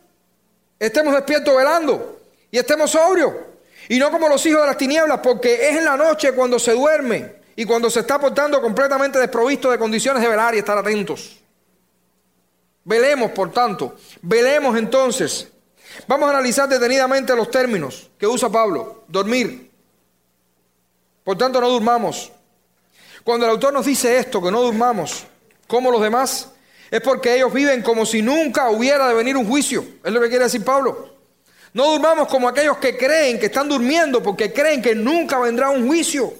estemos 0.79 1.13
despiertos 1.13 1.53
velando 1.53 2.21
y 2.49 2.57
estemos 2.57 2.89
sobrios. 2.89 3.33
Y 3.89 3.99
no 3.99 4.09
como 4.09 4.29
los 4.29 4.45
hijos 4.45 4.61
de 4.61 4.67
las 4.67 4.77
tinieblas, 4.77 5.19
porque 5.21 5.67
es 5.69 5.75
en 5.75 5.83
la 5.83 5.97
noche 5.97 6.31
cuando 6.31 6.57
se 6.57 6.71
duerme 6.71 7.35
y 7.53 7.65
cuando 7.65 7.89
se 7.89 7.99
está 7.99 8.17
portando 8.17 8.61
completamente 8.61 9.19
desprovisto 9.19 9.69
de 9.69 9.77
condiciones 9.77 10.23
de 10.23 10.29
velar 10.29 10.55
y 10.55 10.59
estar 10.59 10.77
atentos. 10.77 11.37
Velemos, 12.85 13.31
por 13.31 13.51
tanto, 13.51 13.97
velemos 14.21 14.77
entonces 14.77 15.49
Vamos 16.07 16.27
a 16.27 16.31
analizar 16.31 16.67
detenidamente 16.67 17.35
los 17.35 17.49
términos 17.49 18.09
que 18.17 18.27
usa 18.27 18.49
Pablo. 18.49 19.03
Dormir. 19.07 19.71
Por 21.23 21.37
tanto, 21.37 21.61
no 21.61 21.69
durmamos. 21.69 22.31
Cuando 23.23 23.45
el 23.45 23.51
autor 23.51 23.73
nos 23.73 23.85
dice 23.85 24.17
esto, 24.17 24.41
que 24.41 24.51
no 24.51 24.61
durmamos 24.61 25.25
como 25.67 25.89
los 25.89 26.01
demás, 26.01 26.51
es 26.91 27.01
porque 27.01 27.35
ellos 27.35 27.53
viven 27.53 27.81
como 27.81 28.05
si 28.05 28.21
nunca 28.21 28.69
hubiera 28.69 29.07
de 29.07 29.13
venir 29.13 29.35
un 29.37 29.47
juicio. 29.47 29.85
Es 30.03 30.11
lo 30.11 30.21
que 30.21 30.29
quiere 30.29 30.45
decir 30.45 30.63
Pablo. 30.63 31.13
No 31.73 31.91
durmamos 31.91 32.27
como 32.27 32.47
aquellos 32.47 32.77
que 32.77 32.97
creen 32.97 33.39
que 33.39 33.47
están 33.47 33.67
durmiendo 33.67 34.23
porque 34.23 34.53
creen 34.53 34.81
que 34.81 34.95
nunca 34.95 35.39
vendrá 35.39 35.69
un 35.69 35.87
juicio. 35.87 36.33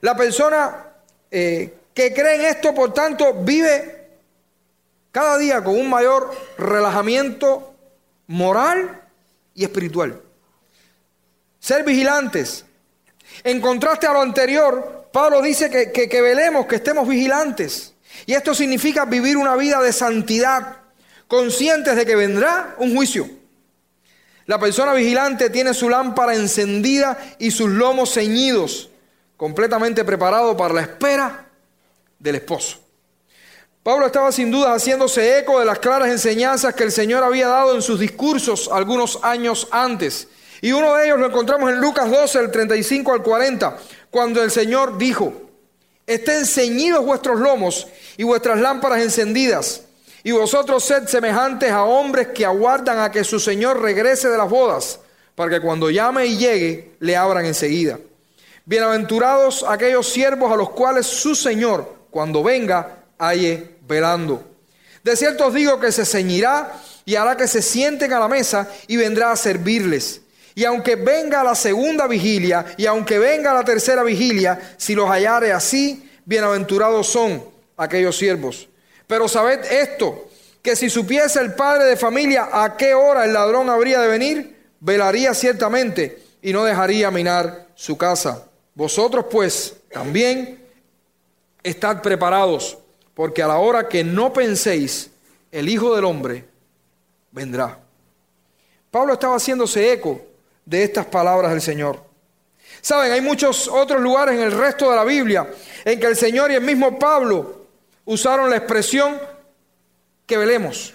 La 0.00 0.16
persona 0.16 0.86
eh, 1.30 1.74
que 1.94 2.12
cree 2.14 2.36
en 2.36 2.40
esto, 2.42 2.74
por 2.74 2.94
tanto, 2.94 3.34
vive 3.34 4.08
cada 5.10 5.36
día 5.36 5.62
con 5.62 5.78
un 5.78 5.90
mayor 5.90 6.34
relajamiento 6.56 7.74
moral 8.26 9.02
y 9.54 9.64
espiritual. 9.64 10.20
Ser 11.60 11.84
vigilantes. 11.84 12.64
En 13.44 13.60
contraste 13.60 14.06
a 14.06 14.12
lo 14.12 14.22
anterior, 14.22 15.08
Pablo 15.12 15.42
dice 15.42 15.70
que, 15.70 15.92
que, 15.92 16.22
velemos, 16.22 16.66
que 16.66 16.76
estemos 16.76 17.06
vigilantes. 17.06 17.91
Y 18.26 18.34
esto 18.34 18.54
significa 18.54 19.04
vivir 19.04 19.36
una 19.36 19.56
vida 19.56 19.80
de 19.80 19.92
santidad, 19.92 20.76
conscientes 21.28 21.96
de 21.96 22.06
que 22.06 22.16
vendrá 22.16 22.74
un 22.78 22.94
juicio. 22.94 23.28
La 24.46 24.58
persona 24.58 24.92
vigilante 24.92 25.50
tiene 25.50 25.72
su 25.72 25.88
lámpara 25.88 26.34
encendida 26.34 27.18
y 27.38 27.50
sus 27.50 27.70
lomos 27.70 28.12
ceñidos 28.12 28.90
completamente 29.36 30.04
preparado 30.04 30.56
para 30.56 30.74
la 30.74 30.82
espera 30.82 31.46
del 32.18 32.36
esposo. 32.36 32.78
Pablo 33.82 34.06
estaba 34.06 34.30
sin 34.30 34.52
duda 34.52 34.72
haciéndose 34.74 35.38
eco 35.38 35.58
de 35.58 35.64
las 35.64 35.80
claras 35.80 36.08
enseñanzas 36.08 36.74
que 36.74 36.84
el 36.84 36.92
Señor 36.92 37.24
había 37.24 37.48
dado 37.48 37.74
en 37.74 37.82
sus 37.82 37.98
discursos 37.98 38.70
algunos 38.72 39.18
años 39.22 39.66
antes. 39.72 40.28
Y 40.60 40.70
uno 40.70 40.94
de 40.94 41.06
ellos 41.06 41.18
lo 41.18 41.26
encontramos 41.26 41.70
en 41.70 41.80
Lucas 41.80 42.08
12, 42.08 42.38
el 42.38 42.50
35 42.52 43.12
al 43.12 43.22
40, 43.24 43.78
cuando 44.10 44.40
el 44.40 44.52
Señor 44.52 44.96
dijo, 44.96 45.32
estén 46.06 46.46
ceñidos 46.46 47.04
vuestros 47.04 47.38
lomos 47.40 47.86
y 48.16 48.24
vuestras 48.24 48.60
lámparas 48.60 49.02
encendidas, 49.02 49.82
y 50.24 50.32
vosotros 50.32 50.84
sed 50.84 51.06
semejantes 51.06 51.70
a 51.70 51.84
hombres 51.84 52.28
que 52.28 52.44
aguardan 52.44 52.98
a 53.00 53.10
que 53.10 53.24
su 53.24 53.40
Señor 53.40 53.80
regrese 53.80 54.28
de 54.28 54.38
las 54.38 54.48
bodas, 54.48 55.00
para 55.34 55.50
que 55.50 55.60
cuando 55.60 55.90
llame 55.90 56.26
y 56.26 56.36
llegue, 56.36 56.94
le 57.00 57.16
abran 57.16 57.44
enseguida. 57.44 57.98
Bienaventurados 58.64 59.64
aquellos 59.68 60.08
siervos 60.08 60.52
a 60.52 60.56
los 60.56 60.70
cuales 60.70 61.06
su 61.06 61.34
Señor, 61.34 61.96
cuando 62.10 62.42
venga, 62.42 63.04
halle 63.18 63.76
velando. 63.88 64.44
De 65.02 65.16
cierto 65.16 65.46
os 65.46 65.54
digo 65.54 65.80
que 65.80 65.90
se 65.90 66.04
ceñirá 66.04 66.72
y 67.04 67.16
hará 67.16 67.36
que 67.36 67.48
se 67.48 67.60
sienten 67.60 68.12
a 68.12 68.20
la 68.20 68.28
mesa 68.28 68.68
y 68.86 68.96
vendrá 68.96 69.32
a 69.32 69.36
servirles. 69.36 70.20
Y 70.54 70.64
aunque 70.64 70.96
venga 70.96 71.42
la 71.42 71.54
segunda 71.54 72.06
vigilia 72.06 72.74
y 72.76 72.86
aunque 72.86 73.18
venga 73.18 73.54
la 73.54 73.64
tercera 73.64 74.02
vigilia, 74.02 74.74
si 74.76 74.94
los 74.94 75.08
hallare 75.08 75.52
así, 75.52 76.10
bienaventurados 76.24 77.06
son 77.06 77.42
aquellos 77.76 78.16
siervos. 78.16 78.68
Pero 79.06 79.28
sabed 79.28 79.64
esto, 79.64 80.28
que 80.60 80.76
si 80.76 80.90
supiese 80.90 81.40
el 81.40 81.54
padre 81.54 81.84
de 81.84 81.96
familia 81.96 82.48
a 82.52 82.76
qué 82.76 82.94
hora 82.94 83.24
el 83.24 83.32
ladrón 83.32 83.70
habría 83.70 84.00
de 84.00 84.08
venir, 84.08 84.56
velaría 84.80 85.34
ciertamente 85.34 86.22
y 86.42 86.52
no 86.52 86.64
dejaría 86.64 87.10
minar 87.10 87.68
su 87.74 87.96
casa. 87.96 88.46
Vosotros 88.74 89.26
pues 89.30 89.74
también 89.90 90.64
estad 91.62 92.02
preparados, 92.02 92.78
porque 93.14 93.42
a 93.42 93.48
la 93.48 93.58
hora 93.58 93.88
que 93.88 94.04
no 94.04 94.32
penséis, 94.32 95.10
el 95.50 95.68
Hijo 95.68 95.94
del 95.94 96.04
Hombre 96.04 96.44
vendrá. 97.30 97.78
Pablo 98.90 99.14
estaba 99.14 99.36
haciéndose 99.36 99.92
eco 99.92 100.20
de 100.64 100.84
estas 100.84 101.06
palabras 101.06 101.52
del 101.52 101.60
Señor. 101.60 102.02
Saben, 102.80 103.12
hay 103.12 103.20
muchos 103.20 103.68
otros 103.68 104.00
lugares 104.00 104.34
en 104.34 104.42
el 104.42 104.52
resto 104.52 104.90
de 104.90 104.96
la 104.96 105.04
Biblia 105.04 105.48
en 105.84 106.00
que 106.00 106.06
el 106.06 106.16
Señor 106.16 106.50
y 106.50 106.54
el 106.54 106.62
mismo 106.62 106.98
Pablo 106.98 107.66
usaron 108.04 108.50
la 108.50 108.56
expresión 108.56 109.20
que 110.26 110.36
velemos, 110.36 110.94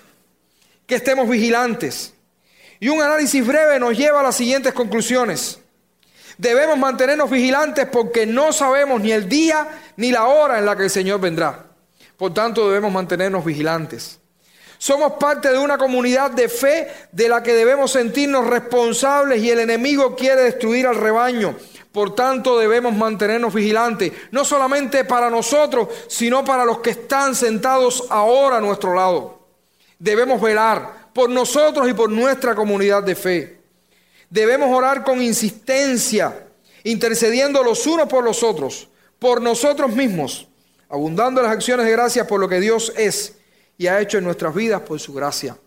que 0.86 0.96
estemos 0.96 1.30
vigilantes. 1.30 2.14
Y 2.80 2.90
un 2.90 3.02
análisis 3.02 3.46
breve 3.46 3.80
nos 3.80 3.98
lleva 3.98 4.20
a 4.20 4.24
las 4.24 4.36
siguientes 4.36 4.74
conclusiones. 4.74 5.60
Debemos 6.38 6.78
mantenernos 6.78 7.30
vigilantes 7.30 7.88
porque 7.92 8.26
no 8.26 8.54
sabemos 8.54 9.02
ni 9.02 9.12
el 9.12 9.28
día 9.28 9.68
ni 9.96 10.12
la 10.12 10.26
hora 10.26 10.60
en 10.60 10.66
la 10.66 10.76
que 10.76 10.84
el 10.84 10.90
Señor 10.90 11.20
vendrá. 11.20 11.66
Por 12.18 12.34
tanto, 12.34 12.68
debemos 12.68 12.92
mantenernos 12.92 13.44
vigilantes. 13.44 14.20
Somos 14.78 15.14
parte 15.14 15.52
de 15.52 15.58
una 15.58 15.78
comunidad 15.78 16.32
de 16.32 16.50
fe 16.50 16.88
de 17.12 17.28
la 17.28 17.42
que 17.42 17.54
debemos 17.54 17.92
sentirnos 17.92 18.46
responsables 18.46 19.42
y 19.42 19.50
el 19.50 19.60
enemigo 19.60 20.16
quiere 20.16 20.44
destruir 20.44 20.86
al 20.86 20.96
rebaño. 20.96 21.56
Por 21.92 22.14
tanto, 22.14 22.60
debemos 22.60 22.94
mantenernos 22.94 23.54
vigilantes, 23.54 24.12
no 24.30 24.46
solamente 24.46 25.04
para 25.04 25.32
nosotros, 25.32 25.88
sino 26.08 26.46
para 26.46 26.64
los 26.64 26.80
que 26.80 26.92
están 26.92 27.34
sentados 27.34 28.06
ahora 28.10 28.58
a 28.58 28.62
nuestro 28.62 28.94
lado. 28.94 29.40
Debemos 29.98 30.40
velar 30.40 31.10
por 31.12 31.28
nosotros 31.30 31.90
y 31.90 31.94
por 31.94 32.12
nuestra 32.12 32.54
comunidad 32.54 33.02
de 33.02 33.16
fe. 33.16 33.58
Debemos 34.30 34.70
orar 34.72 35.04
con 35.04 35.22
insistencia, 35.22 36.48
intercediendo 36.84 37.64
los 37.64 37.88
unos 37.88 38.08
por 38.08 38.24
los 38.24 38.44
otros, 38.44 38.90
por 39.18 39.42
nosotros 39.42 39.92
mismos, 39.92 40.48
abundando 40.90 41.42
las 41.42 41.52
acciones 41.52 41.88
de 41.88 41.92
gracias 41.94 42.28
por 42.28 42.40
lo 42.40 42.48
que 42.48 42.60
Dios 42.60 42.94
es 42.96 43.38
y 43.78 43.88
ha 43.88 44.02
hecho 44.02 44.18
en 44.18 44.24
nuestras 44.24 44.54
vidas 44.54 44.82
por 44.82 45.00
su 45.00 45.14
gracia. 45.14 45.58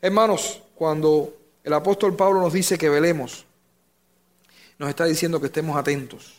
Hermanos, 0.00 0.62
cuando 0.74 1.36
el 1.62 1.72
apóstol 1.72 2.16
Pablo 2.16 2.40
nos 2.40 2.52
dice 2.52 2.76
que 2.76 2.88
velemos, 2.88 3.44
nos 4.78 4.88
está 4.88 5.04
diciendo 5.04 5.40
que 5.40 5.46
estemos 5.46 5.76
atentos, 5.76 6.34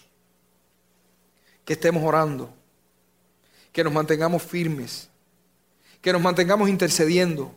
que 1.64 1.74
estemos 1.74 2.04
orando, 2.04 2.54
que 3.72 3.84
nos 3.84 3.94
mantengamos 3.94 4.44
firmes, 4.44 5.10
que 6.02 6.12
nos 6.12 6.22
mantengamos 6.22 6.68
intercediendo, 6.68 7.56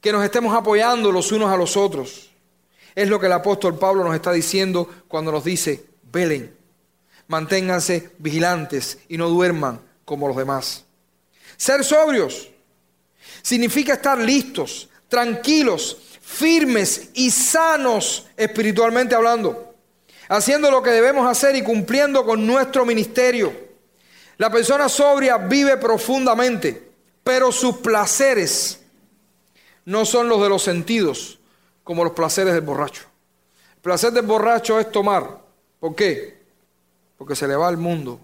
que 0.00 0.12
nos 0.12 0.24
estemos 0.24 0.54
apoyando 0.54 1.12
los 1.12 1.30
unos 1.30 1.52
a 1.52 1.56
los 1.56 1.76
otros. 1.76 2.30
Es 2.94 3.08
lo 3.08 3.20
que 3.20 3.26
el 3.26 3.32
apóstol 3.32 3.78
Pablo 3.78 4.02
nos 4.02 4.14
está 4.14 4.32
diciendo 4.32 4.90
cuando 5.06 5.30
nos 5.30 5.44
dice, 5.44 5.86
velen, 6.10 6.54
manténganse 7.28 8.10
vigilantes 8.18 8.98
y 9.08 9.16
no 9.16 9.28
duerman 9.28 9.80
como 10.04 10.26
los 10.26 10.36
demás. 10.36 10.84
Ser 11.56 11.84
sobrios 11.84 12.51
Significa 13.42 13.94
estar 13.94 14.18
listos, 14.18 14.88
tranquilos, 15.08 15.98
firmes 16.20 17.10
y 17.14 17.30
sanos 17.30 18.26
espiritualmente 18.36 19.14
hablando, 19.14 19.74
haciendo 20.28 20.70
lo 20.70 20.82
que 20.82 20.90
debemos 20.90 21.26
hacer 21.30 21.54
y 21.56 21.62
cumpliendo 21.62 22.24
con 22.24 22.46
nuestro 22.46 22.86
ministerio. 22.86 23.52
La 24.38 24.50
persona 24.50 24.88
sobria 24.88 25.36
vive 25.36 25.76
profundamente, 25.76 26.90
pero 27.22 27.52
sus 27.52 27.78
placeres 27.78 28.80
no 29.84 30.04
son 30.04 30.28
los 30.28 30.40
de 30.40 30.48
los 30.48 30.62
sentidos, 30.62 31.38
como 31.84 32.04
los 32.04 32.12
placeres 32.12 32.54
del 32.54 32.62
borracho. 32.62 33.02
El 33.76 33.82
placer 33.82 34.12
del 34.12 34.24
borracho 34.24 34.80
es 34.80 34.90
tomar. 34.90 35.42
¿Por 35.80 35.94
qué? 35.94 36.40
Porque 37.18 37.36
se 37.36 37.46
le 37.48 37.56
va 37.56 37.68
al 37.68 37.76
mundo, 37.76 38.20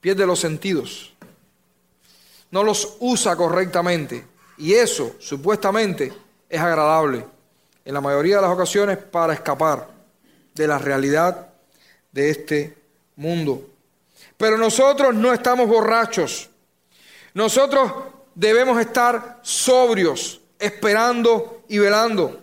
pierde 0.00 0.26
los 0.26 0.40
sentidos, 0.40 1.14
no 2.50 2.64
los 2.64 2.96
usa 3.00 3.36
correctamente 3.36 4.24
y 4.58 4.74
eso, 4.74 5.16
supuestamente, 5.18 6.12
es 6.48 6.60
agradable 6.60 7.24
en 7.84 7.94
la 7.94 8.00
mayoría 8.00 8.36
de 8.36 8.42
las 8.42 8.50
ocasiones 8.50 8.98
para 8.98 9.32
escapar 9.32 9.88
de 10.54 10.66
la 10.66 10.78
realidad 10.78 11.48
de 12.12 12.30
este 12.30 12.76
mundo. 13.16 13.62
Pero 14.36 14.58
nosotros 14.58 15.14
no 15.14 15.32
estamos 15.32 15.68
borrachos. 15.68 16.48
Nosotros 17.34 17.92
debemos 18.34 18.80
estar 18.80 19.40
sobrios, 19.42 20.40
esperando 20.58 21.62
y 21.68 21.78
velando. 21.78 22.42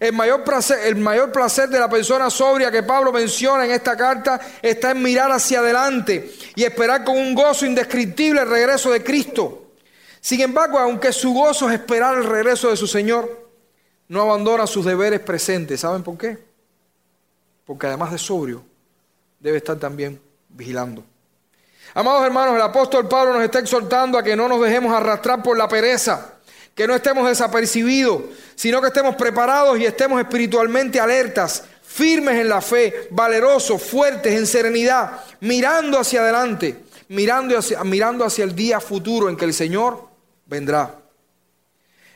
El 0.00 0.12
mayor, 0.12 0.42
placer, 0.44 0.86
el 0.86 0.96
mayor 0.96 1.32
placer 1.32 1.68
de 1.68 1.78
la 1.78 1.88
persona 1.88 2.28
sobria 2.28 2.70
que 2.70 2.82
Pablo 2.82 3.12
menciona 3.12 3.64
en 3.64 3.70
esta 3.70 3.96
carta 3.96 4.40
está 4.60 4.90
en 4.90 5.02
mirar 5.02 5.30
hacia 5.30 5.60
adelante 5.60 6.32
y 6.56 6.64
esperar 6.64 7.04
con 7.04 7.16
un 7.16 7.34
gozo 7.34 7.64
indescriptible 7.64 8.42
el 8.42 8.50
regreso 8.50 8.90
de 8.90 9.02
Cristo. 9.02 9.63
Sin 10.24 10.40
embargo, 10.40 10.78
aunque 10.78 11.12
su 11.12 11.34
gozo 11.34 11.68
es 11.68 11.74
esperar 11.74 12.16
el 12.16 12.24
regreso 12.24 12.70
de 12.70 12.78
su 12.78 12.86
Señor, 12.86 13.46
no 14.08 14.22
abandona 14.22 14.66
sus 14.66 14.86
deberes 14.86 15.20
presentes. 15.20 15.80
¿Saben 15.80 16.02
por 16.02 16.16
qué? 16.16 16.38
Porque 17.66 17.88
además 17.88 18.10
de 18.10 18.16
sobrio, 18.16 18.64
debe 19.38 19.58
estar 19.58 19.76
también 19.76 20.18
vigilando. 20.48 21.04
Amados 21.92 22.24
hermanos, 22.24 22.56
el 22.56 22.62
apóstol 22.62 23.06
Pablo 23.06 23.34
nos 23.34 23.42
está 23.42 23.58
exhortando 23.58 24.16
a 24.16 24.22
que 24.22 24.34
no 24.34 24.48
nos 24.48 24.62
dejemos 24.62 24.94
arrastrar 24.94 25.42
por 25.42 25.58
la 25.58 25.68
pereza, 25.68 26.36
que 26.74 26.86
no 26.86 26.94
estemos 26.94 27.28
desapercibidos, 27.28 28.22
sino 28.54 28.80
que 28.80 28.86
estemos 28.86 29.16
preparados 29.16 29.78
y 29.78 29.84
estemos 29.84 30.18
espiritualmente 30.18 31.00
alertas, 31.00 31.64
firmes 31.82 32.36
en 32.36 32.48
la 32.48 32.62
fe, 32.62 33.08
valerosos, 33.10 33.82
fuertes 33.82 34.32
en 34.32 34.46
serenidad, 34.46 35.20
mirando 35.40 35.98
hacia 35.98 36.22
adelante, 36.22 36.82
mirando 37.08 37.58
hacia, 37.58 37.84
mirando 37.84 38.24
hacia 38.24 38.44
el 38.44 38.54
día 38.54 38.80
futuro 38.80 39.28
en 39.28 39.36
que 39.36 39.44
el 39.44 39.52
Señor 39.52 40.13
vendrá. 40.46 41.00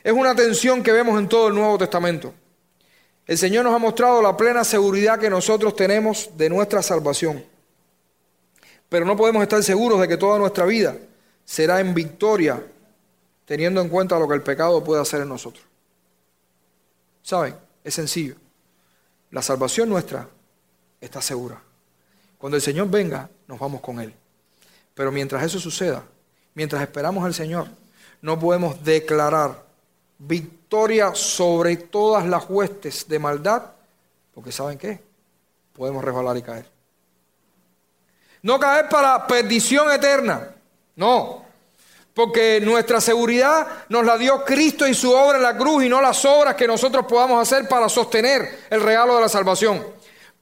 Es 0.03 0.12
una 0.12 0.35
tensión 0.35 0.83
que 0.83 0.93
vemos 0.93 1.19
en 1.19 1.29
todo 1.29 1.49
el 1.49 1.55
Nuevo 1.55 1.79
Testamento. 1.79 2.35
El 3.27 3.37
Señor 3.37 3.64
nos 3.64 3.75
ha 3.75 3.79
mostrado 3.79 4.23
la 4.23 4.37
plena 4.37 4.64
seguridad 4.64 5.19
que 5.19 5.29
nosotros 5.29 5.77
tenemos 5.77 6.31
de 6.37 6.49
nuestra 6.49 6.83
salvación. 6.83 7.45
Pero 8.88 9.05
no 9.05 9.17
podemos 9.17 9.43
estar 9.43 9.62
seguros 9.62 10.01
de 10.01 10.09
que 10.09 10.17
toda 10.17 10.38
nuestra 10.38 10.64
vida 10.64 10.97
será 11.45 11.81
en 11.81 11.93
victoria 11.95 12.62
teniendo 13.45 13.81
en 13.81 13.88
cuenta 13.88 14.19
lo 14.19 14.29
que 14.29 14.35
el 14.35 14.43
pecado 14.43 14.83
puede 14.85 15.01
hacer 15.03 15.23
en 15.23 15.29
nosotros. 15.29 15.64
¿Saben? 17.23 17.55
Es 17.85 17.95
sencillo. 17.95 18.37
La 19.31 19.43
salvación 19.43 19.88
nuestra 19.88 20.29
está 21.01 21.21
segura. 21.21 21.61
Cuando 22.38 22.57
el 22.57 22.62
Señor 22.62 22.88
venga, 22.88 23.29
nos 23.47 23.59
vamos 23.59 23.81
con 23.81 24.01
Él. 24.01 24.14
Pero 24.95 25.12
mientras 25.12 25.43
eso 25.43 25.59
suceda, 25.59 26.05
mientras 26.55 26.83
esperamos 26.83 27.25
al 27.25 27.35
Señor, 27.35 27.69
no 28.23 28.39
podemos 28.39 28.83
declarar 28.85 29.63
victoria 30.19 31.15
sobre 31.15 31.77
todas 31.77 32.27
las 32.27 32.49
huestes 32.49 33.07
de 33.09 33.19
maldad, 33.19 33.63
porque 34.35 34.53
¿saben 34.53 34.79
qué? 34.79 35.01
Podemos 35.73 36.05
resbalar 36.05 36.37
y 36.37 36.43
caer. 36.43 36.67
No 38.43 38.59
caer 38.59 38.89
para 38.89 39.27
perdición 39.27 39.91
eterna, 39.91 40.55
no, 40.97 41.45
porque 42.15 42.61
nuestra 42.61 43.01
seguridad 43.01 43.85
nos 43.89 44.05
la 44.05 44.17
dio 44.17 44.45
Cristo 44.45 44.87
y 44.87 44.95
su 44.95 45.13
obra 45.13 45.39
en 45.39 45.43
la 45.43 45.57
cruz 45.57 45.85
y 45.85 45.89
no 45.89 46.01
las 46.01 46.25
obras 46.25 46.55
que 46.55 46.67
nosotros 46.67 47.07
podamos 47.07 47.41
hacer 47.41 47.69
para 47.69 47.89
sostener 47.89 48.67
el 48.71 48.83
regalo 48.83 49.17
de 49.17 49.23
la 49.23 49.29
salvación. 49.29 49.85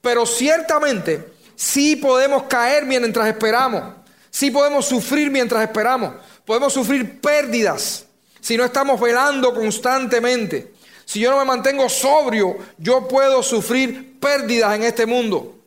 Pero 0.01 0.25
ciertamente 0.25 1.37
Sí 1.57 1.95
podemos 1.95 2.43
caer 2.43 2.85
mientras 2.85 3.27
esperamos. 3.27 3.95
Sí 4.29 4.51
podemos 4.51 4.85
sufrir 4.85 5.31
mientras 5.31 5.63
esperamos. 5.63 6.13
Podemos 6.47 6.71
sufrir 6.71 7.19
pérdidas 7.19 8.05
si 8.39 8.55
no 8.55 8.63
estamos 8.63 9.01
velando 9.01 9.53
constantemente. 9.53 10.75
Si 11.03 11.19
yo 11.19 11.29
no 11.29 11.39
me 11.39 11.43
mantengo 11.43 11.89
sobrio, 11.89 12.57
yo 12.77 13.05
puedo 13.05 13.43
sufrir 13.43 14.17
pérdidas 14.17 14.73
en 14.77 14.83
este 14.83 15.05
mundo. 15.05 15.59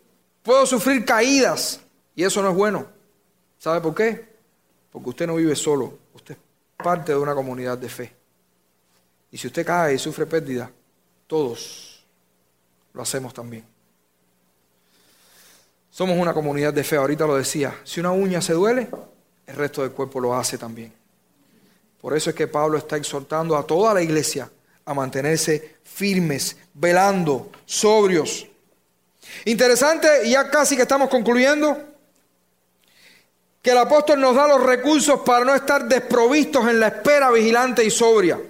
Puedo 0.42 0.64
sufrir 0.64 1.04
caídas. 1.04 1.80
Y 2.16 2.24
eso 2.24 2.40
no 2.40 2.48
es 2.48 2.56
bueno. 2.56 2.86
¿Sabe 3.58 3.82
por 3.82 3.94
qué? 3.94 4.26
Porque 4.90 5.10
usted 5.10 5.26
no 5.26 5.34
vive 5.34 5.54
solo. 5.54 5.98
Usted 6.14 6.36
es 6.36 6.40
parte 6.82 7.12
de 7.12 7.18
una 7.18 7.34
comunidad 7.34 7.76
de 7.76 7.88
fe. 7.90 8.16
Y 9.30 9.36
si 9.36 9.48
usted 9.48 9.66
cae 9.66 9.92
y 9.92 9.98
sufre 9.98 10.24
pérdida, 10.24 10.70
todos 11.26 12.06
lo 12.94 13.02
hacemos 13.02 13.34
también. 13.34 13.66
Somos 15.90 16.16
una 16.16 16.32
comunidad 16.32 16.72
de 16.72 16.84
fe, 16.84 16.96
ahorita 16.96 17.26
lo 17.26 17.36
decía. 17.36 17.78
Si 17.84 18.00
una 18.00 18.12
uña 18.12 18.40
se 18.40 18.54
duele, 18.54 18.88
el 19.50 19.56
resto 19.56 19.82
del 19.82 19.90
cuerpo 19.90 20.20
lo 20.20 20.34
hace 20.34 20.56
también. 20.56 20.92
Por 22.00 22.16
eso 22.16 22.30
es 22.30 22.36
que 22.36 22.46
Pablo 22.46 22.78
está 22.78 22.96
exhortando 22.96 23.56
a 23.56 23.66
toda 23.66 23.92
la 23.92 24.00
iglesia 24.00 24.50
a 24.84 24.94
mantenerse 24.94 25.76
firmes, 25.82 26.56
velando, 26.72 27.50
sobrios. 27.66 28.46
Interesante, 29.44 30.26
y 30.26 30.30
ya 30.30 30.48
casi 30.50 30.76
que 30.76 30.82
estamos 30.82 31.08
concluyendo, 31.08 31.76
que 33.60 33.70
el 33.70 33.78
apóstol 33.78 34.20
nos 34.20 34.34
da 34.34 34.48
los 34.48 34.62
recursos 34.62 35.20
para 35.20 35.44
no 35.44 35.54
estar 35.54 35.84
desprovistos 35.84 36.66
en 36.68 36.80
la 36.80 36.88
espera 36.88 37.30
vigilante 37.30 37.84
y 37.84 37.90
sobria. 37.90 38.40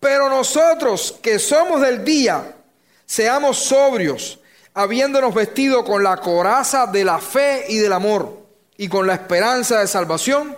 Pero 0.00 0.28
nosotros 0.28 1.18
que 1.20 1.38
somos 1.38 1.82
del 1.82 2.04
día, 2.04 2.56
seamos 3.04 3.58
sobrios, 3.58 4.38
habiéndonos 4.72 5.34
vestido 5.34 5.84
con 5.84 6.02
la 6.02 6.16
coraza 6.16 6.86
de 6.86 7.04
la 7.04 7.18
fe 7.18 7.66
y 7.68 7.76
del 7.78 7.92
amor, 7.92 8.45
y 8.78 8.88
con 8.88 9.06
la 9.06 9.14
esperanza 9.14 9.80
de 9.80 9.86
salvación 9.86 10.56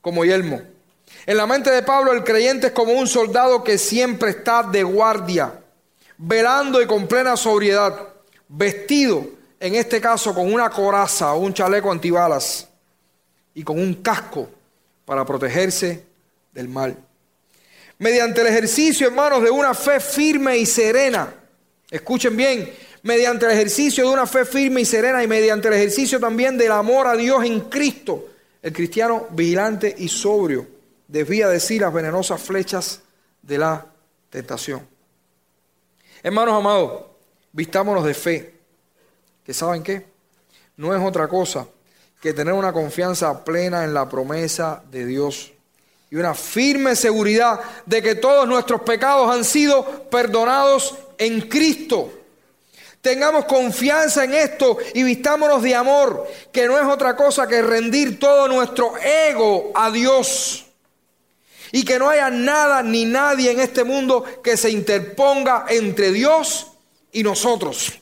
como 0.00 0.24
yelmo. 0.24 0.62
En 1.26 1.36
la 1.36 1.46
mente 1.46 1.70
de 1.70 1.82
Pablo 1.82 2.12
el 2.12 2.24
creyente 2.24 2.68
es 2.68 2.72
como 2.72 2.92
un 2.92 3.06
soldado 3.06 3.64
que 3.64 3.78
siempre 3.78 4.30
está 4.30 4.62
de 4.62 4.82
guardia, 4.82 5.60
velando 6.18 6.82
y 6.82 6.86
con 6.86 7.06
plena 7.06 7.36
sobriedad, 7.36 8.08
vestido, 8.48 9.26
en 9.60 9.74
este 9.76 10.00
caso, 10.00 10.34
con 10.34 10.52
una 10.52 10.68
coraza 10.68 11.32
o 11.32 11.38
un 11.38 11.54
chaleco 11.54 11.90
antibalas 11.90 12.68
y 13.54 13.62
con 13.62 13.78
un 13.78 13.94
casco 13.94 14.48
para 15.04 15.24
protegerse 15.24 16.04
del 16.52 16.68
mal. 16.68 16.96
Mediante 17.98 18.40
el 18.42 18.48
ejercicio, 18.48 19.06
hermanos, 19.06 19.42
de 19.42 19.50
una 19.50 19.72
fe 19.72 20.00
firme 20.00 20.58
y 20.58 20.66
serena, 20.66 21.32
escuchen 21.90 22.36
bien, 22.36 22.70
mediante 23.04 23.44
el 23.44 23.52
ejercicio 23.52 24.06
de 24.06 24.14
una 24.14 24.26
fe 24.26 24.44
firme 24.46 24.80
y 24.80 24.84
serena 24.84 25.22
y 25.22 25.28
mediante 25.28 25.68
el 25.68 25.74
ejercicio 25.74 26.18
también 26.18 26.56
del 26.56 26.72
amor 26.72 27.06
a 27.06 27.14
Dios 27.14 27.44
en 27.44 27.60
Cristo, 27.60 28.30
el 28.62 28.72
cristiano 28.72 29.28
vigilante 29.30 29.94
y 29.98 30.08
sobrio 30.08 30.66
desvía 31.06 31.48
de 31.48 31.60
sí 31.60 31.78
las 31.78 31.92
venenosas 31.92 32.40
flechas 32.40 33.02
de 33.42 33.58
la 33.58 33.84
tentación. 34.30 34.86
Hermanos 36.22 36.54
amados, 36.54 37.02
vistámonos 37.52 38.04
de 38.04 38.14
fe, 38.14 38.54
que 39.44 39.52
saben 39.52 39.82
qué, 39.82 40.06
no 40.78 40.94
es 40.94 41.02
otra 41.02 41.28
cosa 41.28 41.66
que 42.22 42.32
tener 42.32 42.54
una 42.54 42.72
confianza 42.72 43.44
plena 43.44 43.84
en 43.84 43.92
la 43.92 44.08
promesa 44.08 44.82
de 44.90 45.04
Dios 45.04 45.52
y 46.10 46.16
una 46.16 46.32
firme 46.32 46.96
seguridad 46.96 47.60
de 47.84 48.00
que 48.00 48.14
todos 48.14 48.48
nuestros 48.48 48.80
pecados 48.80 49.30
han 49.30 49.44
sido 49.44 50.08
perdonados 50.08 50.96
en 51.18 51.42
Cristo. 51.42 52.23
Tengamos 53.04 53.44
confianza 53.44 54.24
en 54.24 54.32
esto 54.32 54.78
y 54.94 55.02
vistámonos 55.02 55.62
de 55.62 55.74
amor, 55.74 56.26
que 56.50 56.66
no 56.66 56.78
es 56.78 56.86
otra 56.86 57.14
cosa 57.14 57.46
que 57.46 57.60
rendir 57.60 58.18
todo 58.18 58.48
nuestro 58.48 58.94
ego 58.96 59.72
a 59.74 59.90
Dios 59.90 60.64
y 61.70 61.84
que 61.84 61.98
no 61.98 62.08
haya 62.08 62.30
nada 62.30 62.82
ni 62.82 63.04
nadie 63.04 63.50
en 63.50 63.60
este 63.60 63.84
mundo 63.84 64.24
que 64.42 64.56
se 64.56 64.70
interponga 64.70 65.66
entre 65.68 66.12
Dios 66.12 66.68
y 67.12 67.22
nosotros. 67.22 67.92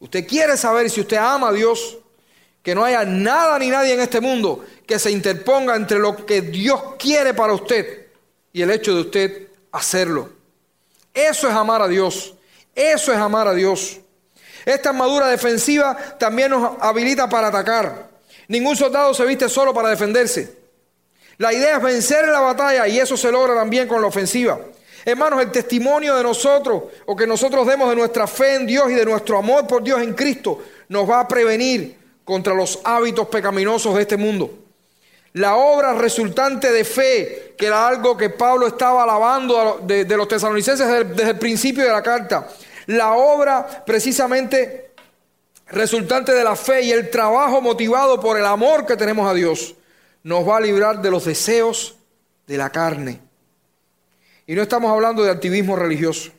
Usted 0.00 0.26
quiere 0.26 0.56
saber 0.56 0.90
si 0.90 1.02
usted 1.02 1.18
ama 1.18 1.50
a 1.50 1.52
Dios, 1.52 1.98
que 2.60 2.74
no 2.74 2.84
haya 2.84 3.04
nada 3.04 3.56
ni 3.60 3.68
nadie 3.68 3.94
en 3.94 4.00
este 4.00 4.20
mundo 4.20 4.64
que 4.84 4.98
se 4.98 5.12
interponga 5.12 5.76
entre 5.76 6.00
lo 6.00 6.26
que 6.26 6.42
Dios 6.42 6.96
quiere 6.98 7.34
para 7.34 7.52
usted 7.52 8.08
y 8.52 8.62
el 8.62 8.72
hecho 8.72 8.96
de 8.96 9.00
usted 9.02 9.48
hacerlo. 9.70 10.28
Eso 11.14 11.48
es 11.48 11.54
amar 11.54 11.82
a 11.82 11.86
Dios. 11.86 12.34
Eso 12.74 13.12
es 13.12 13.18
amar 13.18 13.48
a 13.48 13.54
Dios. 13.54 14.00
Esta 14.64 14.90
armadura 14.90 15.28
defensiva 15.28 15.96
también 16.18 16.50
nos 16.50 16.76
habilita 16.80 17.28
para 17.28 17.48
atacar. 17.48 18.10
Ningún 18.48 18.76
soldado 18.76 19.12
se 19.14 19.24
viste 19.24 19.48
solo 19.48 19.74
para 19.74 19.88
defenderse. 19.88 20.56
La 21.38 21.52
idea 21.52 21.76
es 21.76 21.82
vencer 21.82 22.24
en 22.24 22.32
la 22.32 22.40
batalla 22.40 22.86
y 22.86 22.98
eso 22.98 23.16
se 23.16 23.32
logra 23.32 23.54
también 23.54 23.88
con 23.88 24.00
la 24.00 24.08
ofensiva. 24.08 24.58
Hermanos, 25.04 25.42
el 25.42 25.50
testimonio 25.50 26.14
de 26.14 26.22
nosotros 26.22 26.84
o 27.06 27.16
que 27.16 27.26
nosotros 27.26 27.66
demos 27.66 27.88
de 27.90 27.96
nuestra 27.96 28.26
fe 28.26 28.54
en 28.54 28.66
Dios 28.66 28.90
y 28.90 28.94
de 28.94 29.04
nuestro 29.04 29.38
amor 29.38 29.66
por 29.66 29.82
Dios 29.82 30.00
en 30.00 30.14
Cristo 30.14 30.62
nos 30.88 31.08
va 31.10 31.20
a 31.20 31.28
prevenir 31.28 31.98
contra 32.24 32.54
los 32.54 32.78
hábitos 32.84 33.26
pecaminosos 33.26 33.94
de 33.96 34.02
este 34.02 34.16
mundo. 34.16 34.61
La 35.34 35.56
obra 35.56 35.94
resultante 35.94 36.70
de 36.70 36.84
fe, 36.84 37.54
que 37.56 37.66
era 37.66 37.88
algo 37.88 38.16
que 38.16 38.30
Pablo 38.30 38.66
estaba 38.66 39.02
alabando 39.02 39.80
de, 39.82 40.04
los 40.04 40.28
tesalonicenses 40.28 40.86
desde, 40.86 41.04
desde 41.04 41.30
el 41.30 41.38
principio 41.38 41.84
de 41.84 41.90
la 41.90 42.02
carta, 42.02 42.48
la 42.86 43.12
obra 43.12 43.84
precisamente 43.86 44.90
resultante 45.68 46.32
de 46.32 46.44
la 46.44 46.54
fe 46.54 46.82
y 46.82 46.92
el 46.92 47.08
trabajo 47.08 47.60
motivado 47.60 48.20
por 48.20 48.38
el 48.38 48.44
amor 48.44 48.84
que 48.84 48.96
tenemos 48.96 49.28
a 49.28 49.34
Dios 49.34 49.74
nos 50.22 50.46
va 50.46 50.58
a 50.58 50.60
librar 50.60 51.00
de 51.00 51.10
los 51.10 51.24
deseos 51.24 51.96
de 52.46 52.56
la 52.56 52.70
carne. 52.70 53.20
Y 54.46 54.54
no 54.54 54.62
estamos 54.62 54.92
hablando 54.92 55.22
de 55.22 55.30
activismo 55.30 55.76
religioso. 55.76 56.30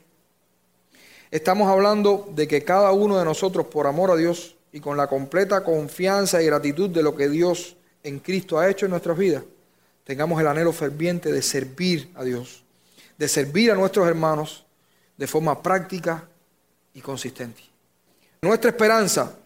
Estamos 1.32 1.67
hablando 1.67 2.29
de 2.32 2.47
que 2.47 2.63
cada 2.63 2.91
uno 2.91 3.17
de 3.17 3.25
nosotros, 3.25 3.65
por 3.67 3.88
amor 3.88 4.12
a 4.12 4.15
Dios 4.15 4.56
y 4.71 4.79
con 4.79 4.97
la 4.97 5.08
completa 5.08 5.63
confianza 5.63 6.41
y 6.41 6.45
gratitud 6.45 6.89
de 6.89 7.01
lo 7.01 7.15
que 7.15 7.29
Dios 7.29 7.75
en 8.04 8.20
Cristo 8.20 8.60
ha 8.60 8.70
hecho 8.70 8.86
en 8.86 8.92
nuestras 8.92 9.18
vidas, 9.18 9.44
tengamos 10.04 10.39
el 10.39 10.48
anhelo 10.48 10.74
ferviente 10.74 11.32
de 11.32 11.42
servir 11.42 12.12
a 12.16 12.24
Dios, 12.24 12.63
de 13.18 13.28
servir 13.28 13.72
a 13.72 13.76
nuestros 13.76 14.08
hermanos 14.08 14.66
de 15.18 15.28
forma 15.28 15.62
práctica 15.62 16.28
y 16.94 17.02
consistente. 17.02 17.63
Nuestra 18.42 18.72
esperanza 18.72 19.38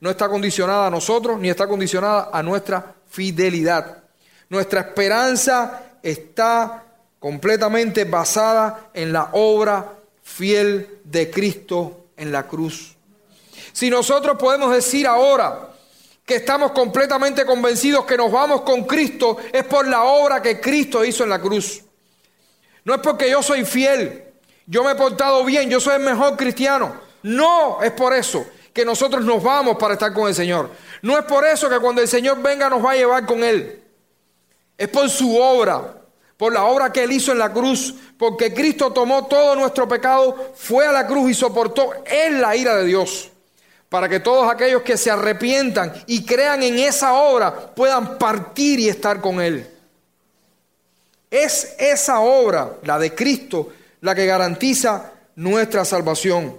no 0.00 0.10
está 0.10 0.28
condicionada 0.28 0.88
a 0.88 0.90
nosotros 0.90 1.40
ni 1.40 1.48
está 1.48 1.66
condicionada 1.66 2.30
a 2.32 2.42
nuestra 2.42 2.94
fidelidad. 3.08 4.02
Nuestra 4.48 4.80
esperanza 4.80 5.98
está 6.02 6.84
completamente 7.18 8.04
basada 8.04 8.90
en 8.92 9.12
la 9.12 9.30
obra 9.32 9.94
fiel 10.22 10.98
de 11.04 11.30
Cristo 11.30 12.06
en 12.16 12.32
la 12.32 12.46
cruz. 12.46 12.96
Si 13.72 13.88
nosotros 13.88 14.36
podemos 14.38 14.74
decir 14.74 15.06
ahora 15.06 15.71
que 16.24 16.36
estamos 16.36 16.72
completamente 16.72 17.44
convencidos 17.44 18.04
que 18.04 18.16
nos 18.16 18.30
vamos 18.30 18.62
con 18.62 18.84
Cristo, 18.84 19.38
es 19.52 19.64
por 19.64 19.86
la 19.86 20.04
obra 20.04 20.40
que 20.40 20.60
Cristo 20.60 21.04
hizo 21.04 21.24
en 21.24 21.30
la 21.30 21.40
cruz. 21.40 21.82
No 22.84 22.94
es 22.94 23.00
porque 23.00 23.30
yo 23.30 23.42
soy 23.42 23.64
fiel, 23.64 24.24
yo 24.66 24.84
me 24.84 24.92
he 24.92 24.94
portado 24.94 25.44
bien, 25.44 25.68
yo 25.68 25.80
soy 25.80 25.96
el 25.96 26.02
mejor 26.02 26.36
cristiano. 26.36 26.94
No, 27.22 27.82
es 27.82 27.92
por 27.92 28.12
eso 28.12 28.46
que 28.72 28.84
nosotros 28.84 29.24
nos 29.24 29.42
vamos 29.42 29.76
para 29.76 29.94
estar 29.94 30.12
con 30.12 30.28
el 30.28 30.34
Señor. 30.34 30.70
No 31.02 31.18
es 31.18 31.24
por 31.24 31.44
eso 31.44 31.68
que 31.68 31.78
cuando 31.78 32.00
el 32.00 32.08
Señor 32.08 32.40
venga 32.40 32.70
nos 32.70 32.84
va 32.84 32.92
a 32.92 32.96
llevar 32.96 33.26
con 33.26 33.44
Él. 33.44 33.82
Es 34.78 34.88
por 34.88 35.08
su 35.10 35.36
obra, 35.36 35.96
por 36.36 36.52
la 36.52 36.64
obra 36.64 36.92
que 36.92 37.02
Él 37.02 37.12
hizo 37.12 37.32
en 37.32 37.38
la 37.38 37.52
cruz, 37.52 37.94
porque 38.16 38.54
Cristo 38.54 38.92
tomó 38.92 39.26
todo 39.26 39.54
nuestro 39.54 39.86
pecado, 39.86 40.52
fue 40.54 40.86
a 40.86 40.92
la 40.92 41.06
cruz 41.06 41.30
y 41.30 41.34
soportó 41.34 41.92
en 42.06 42.40
la 42.40 42.56
ira 42.56 42.76
de 42.76 42.86
Dios, 42.86 43.31
para 43.92 44.08
que 44.08 44.20
todos 44.20 44.50
aquellos 44.50 44.80
que 44.80 44.96
se 44.96 45.10
arrepientan 45.10 45.92
y 46.06 46.24
crean 46.24 46.62
en 46.62 46.78
esa 46.78 47.12
obra 47.12 47.74
puedan 47.74 48.16
partir 48.16 48.80
y 48.80 48.88
estar 48.88 49.20
con 49.20 49.38
Él. 49.38 49.68
Es 51.30 51.74
esa 51.78 52.20
obra, 52.20 52.78
la 52.84 52.98
de 52.98 53.14
Cristo, 53.14 53.68
la 54.00 54.14
que 54.14 54.24
garantiza 54.24 55.12
nuestra 55.36 55.84
salvación. 55.84 56.56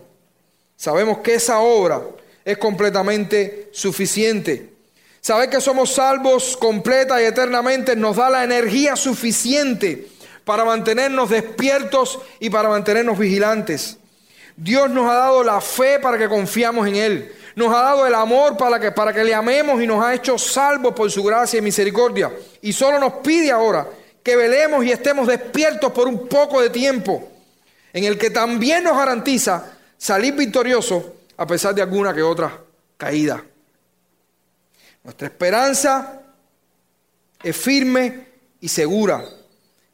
Sabemos 0.76 1.18
que 1.24 1.34
esa 1.34 1.62
obra 1.62 2.04
es 2.46 2.60
completamente 2.60 3.70
suficiente. 3.74 4.72
Saber 5.20 5.50
que 5.50 5.60
somos 5.60 5.92
salvos 5.92 6.56
completa 6.56 7.20
y 7.20 7.26
eternamente 7.26 7.96
nos 7.96 8.18
da 8.18 8.30
la 8.30 8.44
energía 8.44 8.96
suficiente 8.96 10.08
para 10.46 10.66
mantenernos 10.66 11.32
despiertos 11.32 12.20
y 12.40 12.52
para 12.52 12.70
mantenernos 12.70 13.18
vigilantes. 13.18 13.98
Dios 14.56 14.90
nos 14.90 15.10
ha 15.10 15.16
dado 15.16 15.44
la 15.44 15.60
fe 15.62 16.00
para 16.00 16.18
que 16.18 16.30
confiamos 16.30 16.88
en 16.88 16.96
Él. 16.96 17.36
Nos 17.56 17.74
ha 17.74 17.82
dado 17.82 18.08
el 18.08 18.16
amor 18.16 18.58
para 18.58 18.80
que, 18.80 18.92
para 18.92 19.14
que 19.14 19.24
le 19.24 19.34
amemos 19.34 19.82
y 19.82 19.88
nos 19.88 20.04
ha 20.04 20.14
hecho 20.14 20.38
salvos 20.38 20.94
por 20.94 21.10
su 21.12 21.24
gracia 21.24 21.60
y 21.60 21.62
misericordia. 21.62 22.32
Y 22.62 22.74
solo 22.74 23.00
nos 23.00 23.14
pide 23.16 23.52
ahora 23.52 23.88
que 24.24 24.36
velemos 24.36 24.84
y 24.86 24.92
estemos 24.92 25.28
despiertos 25.28 25.92
por 25.92 26.08
un 26.08 26.28
poco 26.28 26.62
de 26.62 26.70
tiempo, 26.70 27.30
en 27.92 28.06
el 28.06 28.18
que 28.18 28.30
también 28.30 28.84
nos 28.84 28.98
garantiza 28.98 29.74
salir 29.98 30.34
victorioso 30.34 31.16
a 31.38 31.46
pesar 31.46 31.76
de 31.76 31.82
alguna 31.82 32.14
que 32.14 32.24
otra 32.24 32.58
caída. 32.98 33.44
Nuestra 35.04 35.28
esperanza 35.28 36.22
es 37.44 37.56
firme 37.56 38.28
y 38.62 38.70
segura, 38.70 39.24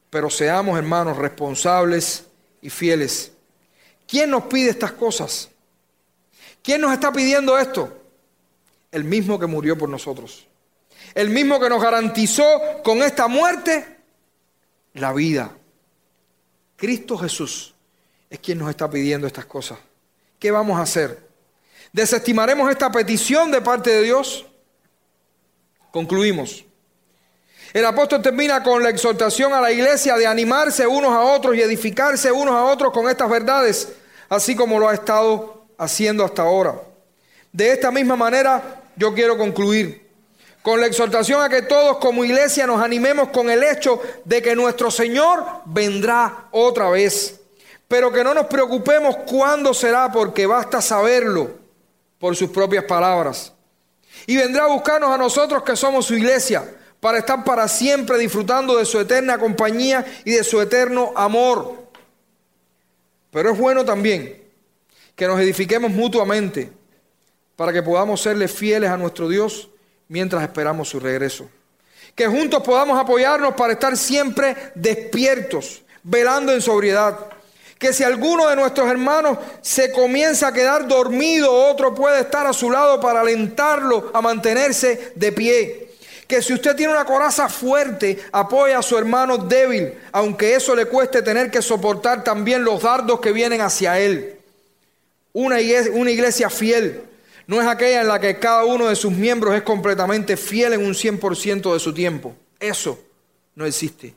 pero 0.10 0.30
seamos 0.30 0.78
hermanos 0.78 1.18
responsables 1.18 2.26
y 2.62 2.70
fieles. 2.70 3.32
¿Quién 4.10 4.32
nos 4.32 4.46
pide 4.46 4.72
estas 4.72 4.94
cosas? 4.94 5.50
¿Quién 6.64 6.82
nos 6.82 6.92
está 6.92 7.12
pidiendo 7.12 7.60
esto? 7.60 7.96
El 8.92 9.04
mismo 9.04 9.40
que 9.40 9.46
murió 9.46 9.78
por 9.78 9.88
nosotros. 9.88 10.48
El 11.14 11.30
mismo 11.30 11.60
que 11.60 11.70
nos 11.70 11.82
garantizó 11.82 12.82
con 12.84 13.04
esta 13.04 13.28
muerte 13.28 13.98
la 14.94 15.14
vida. 15.14 15.56
Cristo 16.76 17.20
Jesús 17.20 17.76
es 18.32 18.40
quien 18.40 18.58
nos 18.58 18.72
está 18.72 18.90
pidiendo 18.90 19.28
estas 19.28 19.46
cosas. 19.46 19.78
¿Qué 20.40 20.50
vamos 20.50 20.80
a 20.80 20.84
hacer? 20.84 21.30
¿Desestimaremos 21.94 22.72
esta 22.72 22.92
petición 22.92 23.52
de 23.52 23.62
parte 23.62 23.92
de 23.92 24.02
Dios? 24.02 24.46
Concluimos. 25.92 26.66
El 27.74 27.86
apóstol 27.86 28.24
termina 28.24 28.64
con 28.64 28.82
la 28.82 28.90
exhortación 28.90 29.54
a 29.54 29.62
la 29.62 29.72
iglesia 29.72 30.18
de 30.18 30.26
animarse 30.26 30.88
unos 30.88 31.12
a 31.12 31.22
otros 31.22 31.56
y 31.56 31.62
edificarse 31.62 32.32
unos 32.32 32.56
a 32.56 32.64
otros 32.64 32.92
con 32.92 33.08
estas 33.08 33.30
verdades, 33.30 33.94
así 34.30 34.56
como 34.56 34.80
lo 34.80 34.88
ha 34.88 34.94
estado 34.94 35.66
haciendo 35.78 36.24
hasta 36.24 36.44
ahora. 36.44 36.76
De 37.52 37.72
esta 37.72 37.92
misma 37.92 38.16
manera 38.16 38.84
yo 38.96 39.14
quiero 39.14 39.38
concluir 39.38 40.10
con 40.62 40.80
la 40.80 40.88
exhortación 40.88 41.42
a 41.42 41.50
que 41.50 41.64
todos 41.64 41.98
como 41.98 42.24
iglesia 42.24 42.68
nos 42.68 42.82
animemos 42.82 43.30
con 43.30 43.50
el 43.50 43.64
hecho 43.64 44.02
de 44.26 44.42
que 44.42 44.56
nuestro 44.56 44.92
Señor 44.92 45.44
vendrá 45.66 46.48
otra 46.52 46.90
vez, 46.90 47.40
pero 47.88 48.12
que 48.12 48.24
no 48.24 48.34
nos 48.34 48.48
preocupemos 48.48 49.18
cuándo 49.26 49.74
será 49.74 50.12
porque 50.12 50.46
basta 50.46 50.82
saberlo 50.82 51.52
por 52.20 52.36
sus 52.36 52.50
propias 52.50 52.84
palabras. 52.84 53.54
Y 54.28 54.36
vendrá 54.36 54.66
a 54.66 54.68
buscarnos 54.68 55.10
a 55.10 55.18
nosotros 55.18 55.64
que 55.64 55.76
somos 55.76 56.06
su 56.06 56.16
iglesia 56.16 56.70
para 57.00 57.20
estar 57.20 57.44
para 57.44 57.68
siempre 57.68 58.18
disfrutando 58.18 58.78
de 58.78 58.86
su 58.86 59.00
eterna 59.00 59.38
compañía 59.38 60.06
y 60.26 60.32
de 60.32 60.44
su 60.44 60.60
eterno 60.60 61.14
amor. 61.16 61.89
Pero 63.32 63.52
es 63.52 63.58
bueno 63.58 63.86
también 63.86 64.44
que 65.16 65.28
nos 65.28 65.40
edifiquemos 65.40 65.92
mutuamente 65.92 66.72
para 67.56 67.74
que 67.74 67.84
podamos 67.84 68.22
serle 68.22 68.48
fieles 68.48 68.90
a 68.90 68.98
nuestro 68.98 69.28
Dios 69.28 69.70
mientras 70.08 70.42
esperamos 70.44 70.90
su 70.90 71.00
regreso. 71.00 71.50
Que 72.16 72.28
juntos 72.28 72.64
podamos 72.64 73.00
apoyarnos 73.00 73.54
para 73.54 73.74
estar 73.74 73.96
siempre 73.98 74.56
despiertos, 74.76 75.84
velando 76.04 76.54
en 76.54 76.62
sobriedad. 76.62 77.18
Que 77.78 77.94
si 77.94 78.04
alguno 78.04 78.48
de 78.48 78.56
nuestros 78.56 78.90
hermanos 78.90 79.38
se 79.62 79.92
comienza 79.92 80.48
a 80.48 80.54
quedar 80.54 80.88
dormido, 80.88 81.52
otro 81.52 81.94
puede 81.94 82.22
estar 82.22 82.48
a 82.48 82.54
su 82.54 82.72
lado 82.72 83.00
para 83.00 83.22
alentarlo 83.22 84.12
a 84.14 84.22
mantenerse 84.22 85.14
de 85.16 85.32
pie. 85.32 85.89
Que 86.30 86.44
si 86.44 86.54
usted 86.54 86.76
tiene 86.76 86.94
una 86.94 87.06
coraza 87.06 87.50
fuerte, 87.50 88.20
apoya 88.32 88.78
a 88.78 88.84
su 88.84 88.96
hermano 88.96 89.40
débil, 89.40 89.96
aunque 90.12 90.54
eso 90.54 90.76
le 90.76 90.86
cueste 90.86 91.24
tener 91.24 91.50
que 91.50 91.62
soportar 91.62 92.24
también 92.24 92.64
los 92.64 92.84
dardos 92.84 93.20
que 93.20 93.32
vienen 93.32 93.62
hacia 93.62 94.00
él. 94.00 94.38
Una 95.34 95.60
iglesia, 95.60 96.52
fiel 96.52 97.02
no 97.48 97.60
es 97.60 97.68
aquella 97.68 98.02
en 98.02 98.08
la 98.08 98.20
que 98.20 98.38
cada 98.38 98.64
uno 98.64 98.90
de 98.90 98.96
sus 98.96 99.12
miembros 99.12 99.56
es 99.56 99.64
completamente 99.64 100.38
fiel 100.38 100.74
en 100.74 100.86
un 100.86 100.94
100% 100.94 101.74
de 101.74 101.80
su 101.80 101.96
tiempo. 101.96 102.36
Eso 102.60 103.00
no 103.56 103.66
existe. 103.66 104.14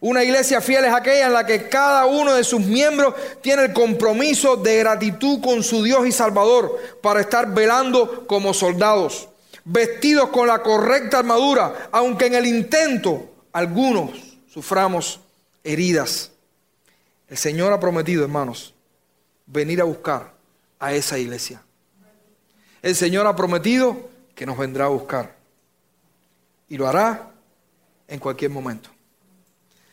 Una 0.00 0.24
iglesia 0.24 0.60
fiel 0.60 0.86
es 0.86 0.92
aquella 0.92 1.26
en 1.26 1.34
la 1.34 1.46
que 1.46 1.68
cada 1.68 2.06
uno 2.06 2.34
de 2.34 2.42
sus 2.42 2.58
miembros 2.58 3.14
tiene 3.40 3.66
el 3.66 3.72
compromiso 3.72 4.56
de 4.56 4.78
gratitud 4.78 5.40
con 5.40 5.62
su 5.62 5.84
Dios 5.84 6.04
y 6.04 6.10
Salvador 6.10 6.80
para 7.00 7.20
estar 7.20 7.54
velando 7.54 8.26
como 8.26 8.52
soldados, 8.52 9.28
vestidos 9.64 10.30
con 10.30 10.46
la 10.46 10.62
correcta 10.62 11.18
armadura, 11.18 11.88
aunque 11.92 12.26
en 12.26 12.34
el 12.34 12.46
intento 12.46 13.30
algunos 13.52 14.38
suframos 14.48 15.20
heridas. 15.64 16.32
El 17.28 17.36
Señor 17.36 17.72
ha 17.72 17.80
prometido, 17.80 18.22
hermanos, 18.24 18.74
venir 19.46 19.80
a 19.80 19.84
buscar 19.84 20.32
a 20.78 20.92
esa 20.92 21.18
iglesia. 21.18 21.62
El 22.82 22.96
Señor 22.96 23.26
ha 23.26 23.36
prometido 23.36 24.10
que 24.34 24.44
nos 24.44 24.58
vendrá 24.58 24.86
a 24.86 24.88
buscar. 24.88 25.36
Y 26.68 26.76
lo 26.76 26.88
hará 26.88 27.30
en 28.08 28.18
cualquier 28.18 28.50
momento. 28.50 28.90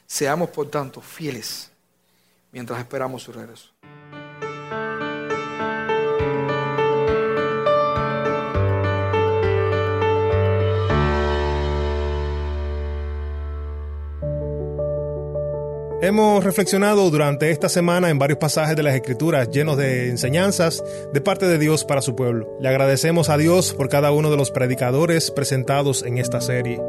Seamos, 0.08 0.50
por 0.50 0.70
tanto, 0.70 1.02
fieles 1.02 1.70
mientras 2.52 2.80
esperamos 2.80 3.22
su 3.24 3.32
regreso. 3.32 3.70
Hemos 16.02 16.46
reflexionado 16.46 17.10
durante 17.10 17.52
esta 17.52 17.68
semana 17.68 18.10
en 18.10 18.18
varios 18.18 18.40
pasajes 18.40 18.78
de 18.78 18.84
las 18.84 18.96
Escrituras 18.96 19.50
llenos 19.50 19.76
de 19.76 20.08
enseñanzas 20.10 20.82
de 21.12 21.20
parte 21.20 21.46
de 21.46 21.58
Dios 21.58 21.84
para 21.84 22.02
su 22.02 22.16
pueblo. 22.16 22.56
Le 22.62 22.70
agradecemos 22.70 23.28
a 23.28 23.38
Dios 23.38 23.74
por 23.74 23.90
cada 23.90 24.14
uno 24.14 24.32
de 24.32 24.38
los 24.38 24.50
predicadores 24.50 25.30
presentados 25.30 26.04
en 26.04 26.18
esta 26.18 26.40
serie. 26.40 26.80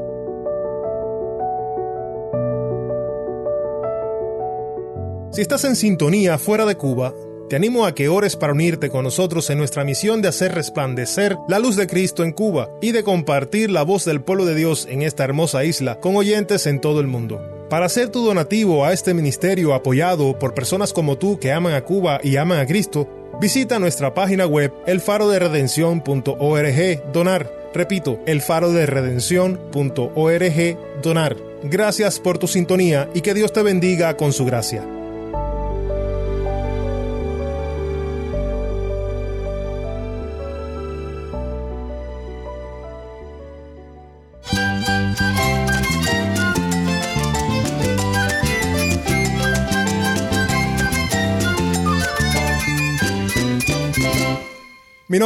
Si 5.32 5.42
estás 5.42 5.64
en 5.64 5.74
sintonía 5.74 6.38
fuera 6.38 6.64
de 6.64 6.76
Cuba, 6.76 7.12
te 7.50 7.56
animo 7.56 7.84
a 7.84 7.94
que 7.96 8.08
ores 8.08 8.36
para 8.36 8.52
unirte 8.52 8.90
con 8.90 9.02
nosotros 9.02 9.50
en 9.50 9.58
nuestra 9.58 9.82
misión 9.82 10.22
de 10.22 10.28
hacer 10.28 10.54
resplandecer 10.54 11.36
la 11.48 11.58
luz 11.58 11.74
de 11.74 11.88
Cristo 11.88 12.22
en 12.22 12.30
Cuba 12.30 12.70
y 12.80 12.92
de 12.92 13.02
compartir 13.02 13.72
la 13.72 13.82
voz 13.82 14.04
del 14.04 14.20
pueblo 14.20 14.46
de 14.46 14.54
Dios 14.54 14.86
en 14.88 15.02
esta 15.02 15.24
hermosa 15.24 15.64
isla 15.64 15.98
con 15.98 16.14
oyentes 16.14 16.68
en 16.68 16.80
todo 16.80 17.00
el 17.00 17.08
mundo. 17.08 17.42
Para 17.68 17.86
hacer 17.86 18.08
tu 18.08 18.24
donativo 18.24 18.84
a 18.84 18.92
este 18.92 19.14
ministerio 19.14 19.74
apoyado 19.74 20.38
por 20.38 20.54
personas 20.54 20.92
como 20.92 21.18
tú 21.18 21.40
que 21.40 21.50
aman 21.50 21.74
a 21.74 21.82
Cuba 21.82 22.20
y 22.22 22.36
aman 22.36 22.60
a 22.60 22.66
Cristo, 22.66 23.08
visita 23.40 23.80
nuestra 23.80 24.14
página 24.14 24.46
web 24.46 24.72
elfaroderedención.org 24.86 27.12
donar. 27.12 27.52
Repito, 27.74 28.20
elfaroderedención.org 28.26 31.02
donar. 31.02 31.36
Gracias 31.64 32.20
por 32.20 32.38
tu 32.38 32.46
sintonía 32.46 33.10
y 33.12 33.22
que 33.22 33.34
Dios 33.34 33.52
te 33.52 33.62
bendiga 33.62 34.16
con 34.16 34.32
su 34.32 34.44
gracia. 34.44 34.99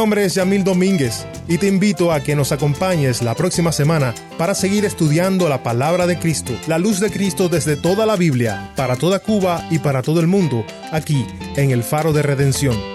Nombre 0.05 0.23
es 0.23 0.35
Yamil 0.35 0.63
Domínguez 0.63 1.25
y 1.47 1.57
te 1.57 1.65
invito 1.65 2.11
a 2.11 2.21
que 2.21 2.35
nos 2.35 2.51
acompañes 2.51 3.23
la 3.23 3.33
próxima 3.33 3.71
semana 3.71 4.13
para 4.37 4.53
seguir 4.53 4.85
estudiando 4.85 5.49
la 5.49 5.63
palabra 5.63 6.05
de 6.05 6.19
Cristo, 6.19 6.53
la 6.67 6.77
luz 6.77 6.99
de 6.99 7.09
Cristo 7.09 7.49
desde 7.49 7.75
toda 7.75 8.05
la 8.05 8.15
Biblia, 8.15 8.71
para 8.75 8.97
toda 8.97 9.17
Cuba 9.17 9.65
y 9.71 9.79
para 9.79 10.03
todo 10.03 10.19
el 10.19 10.27
mundo, 10.27 10.63
aquí 10.91 11.25
en 11.55 11.71
el 11.71 11.81
Faro 11.81 12.13
de 12.13 12.21
Redención. 12.21 12.94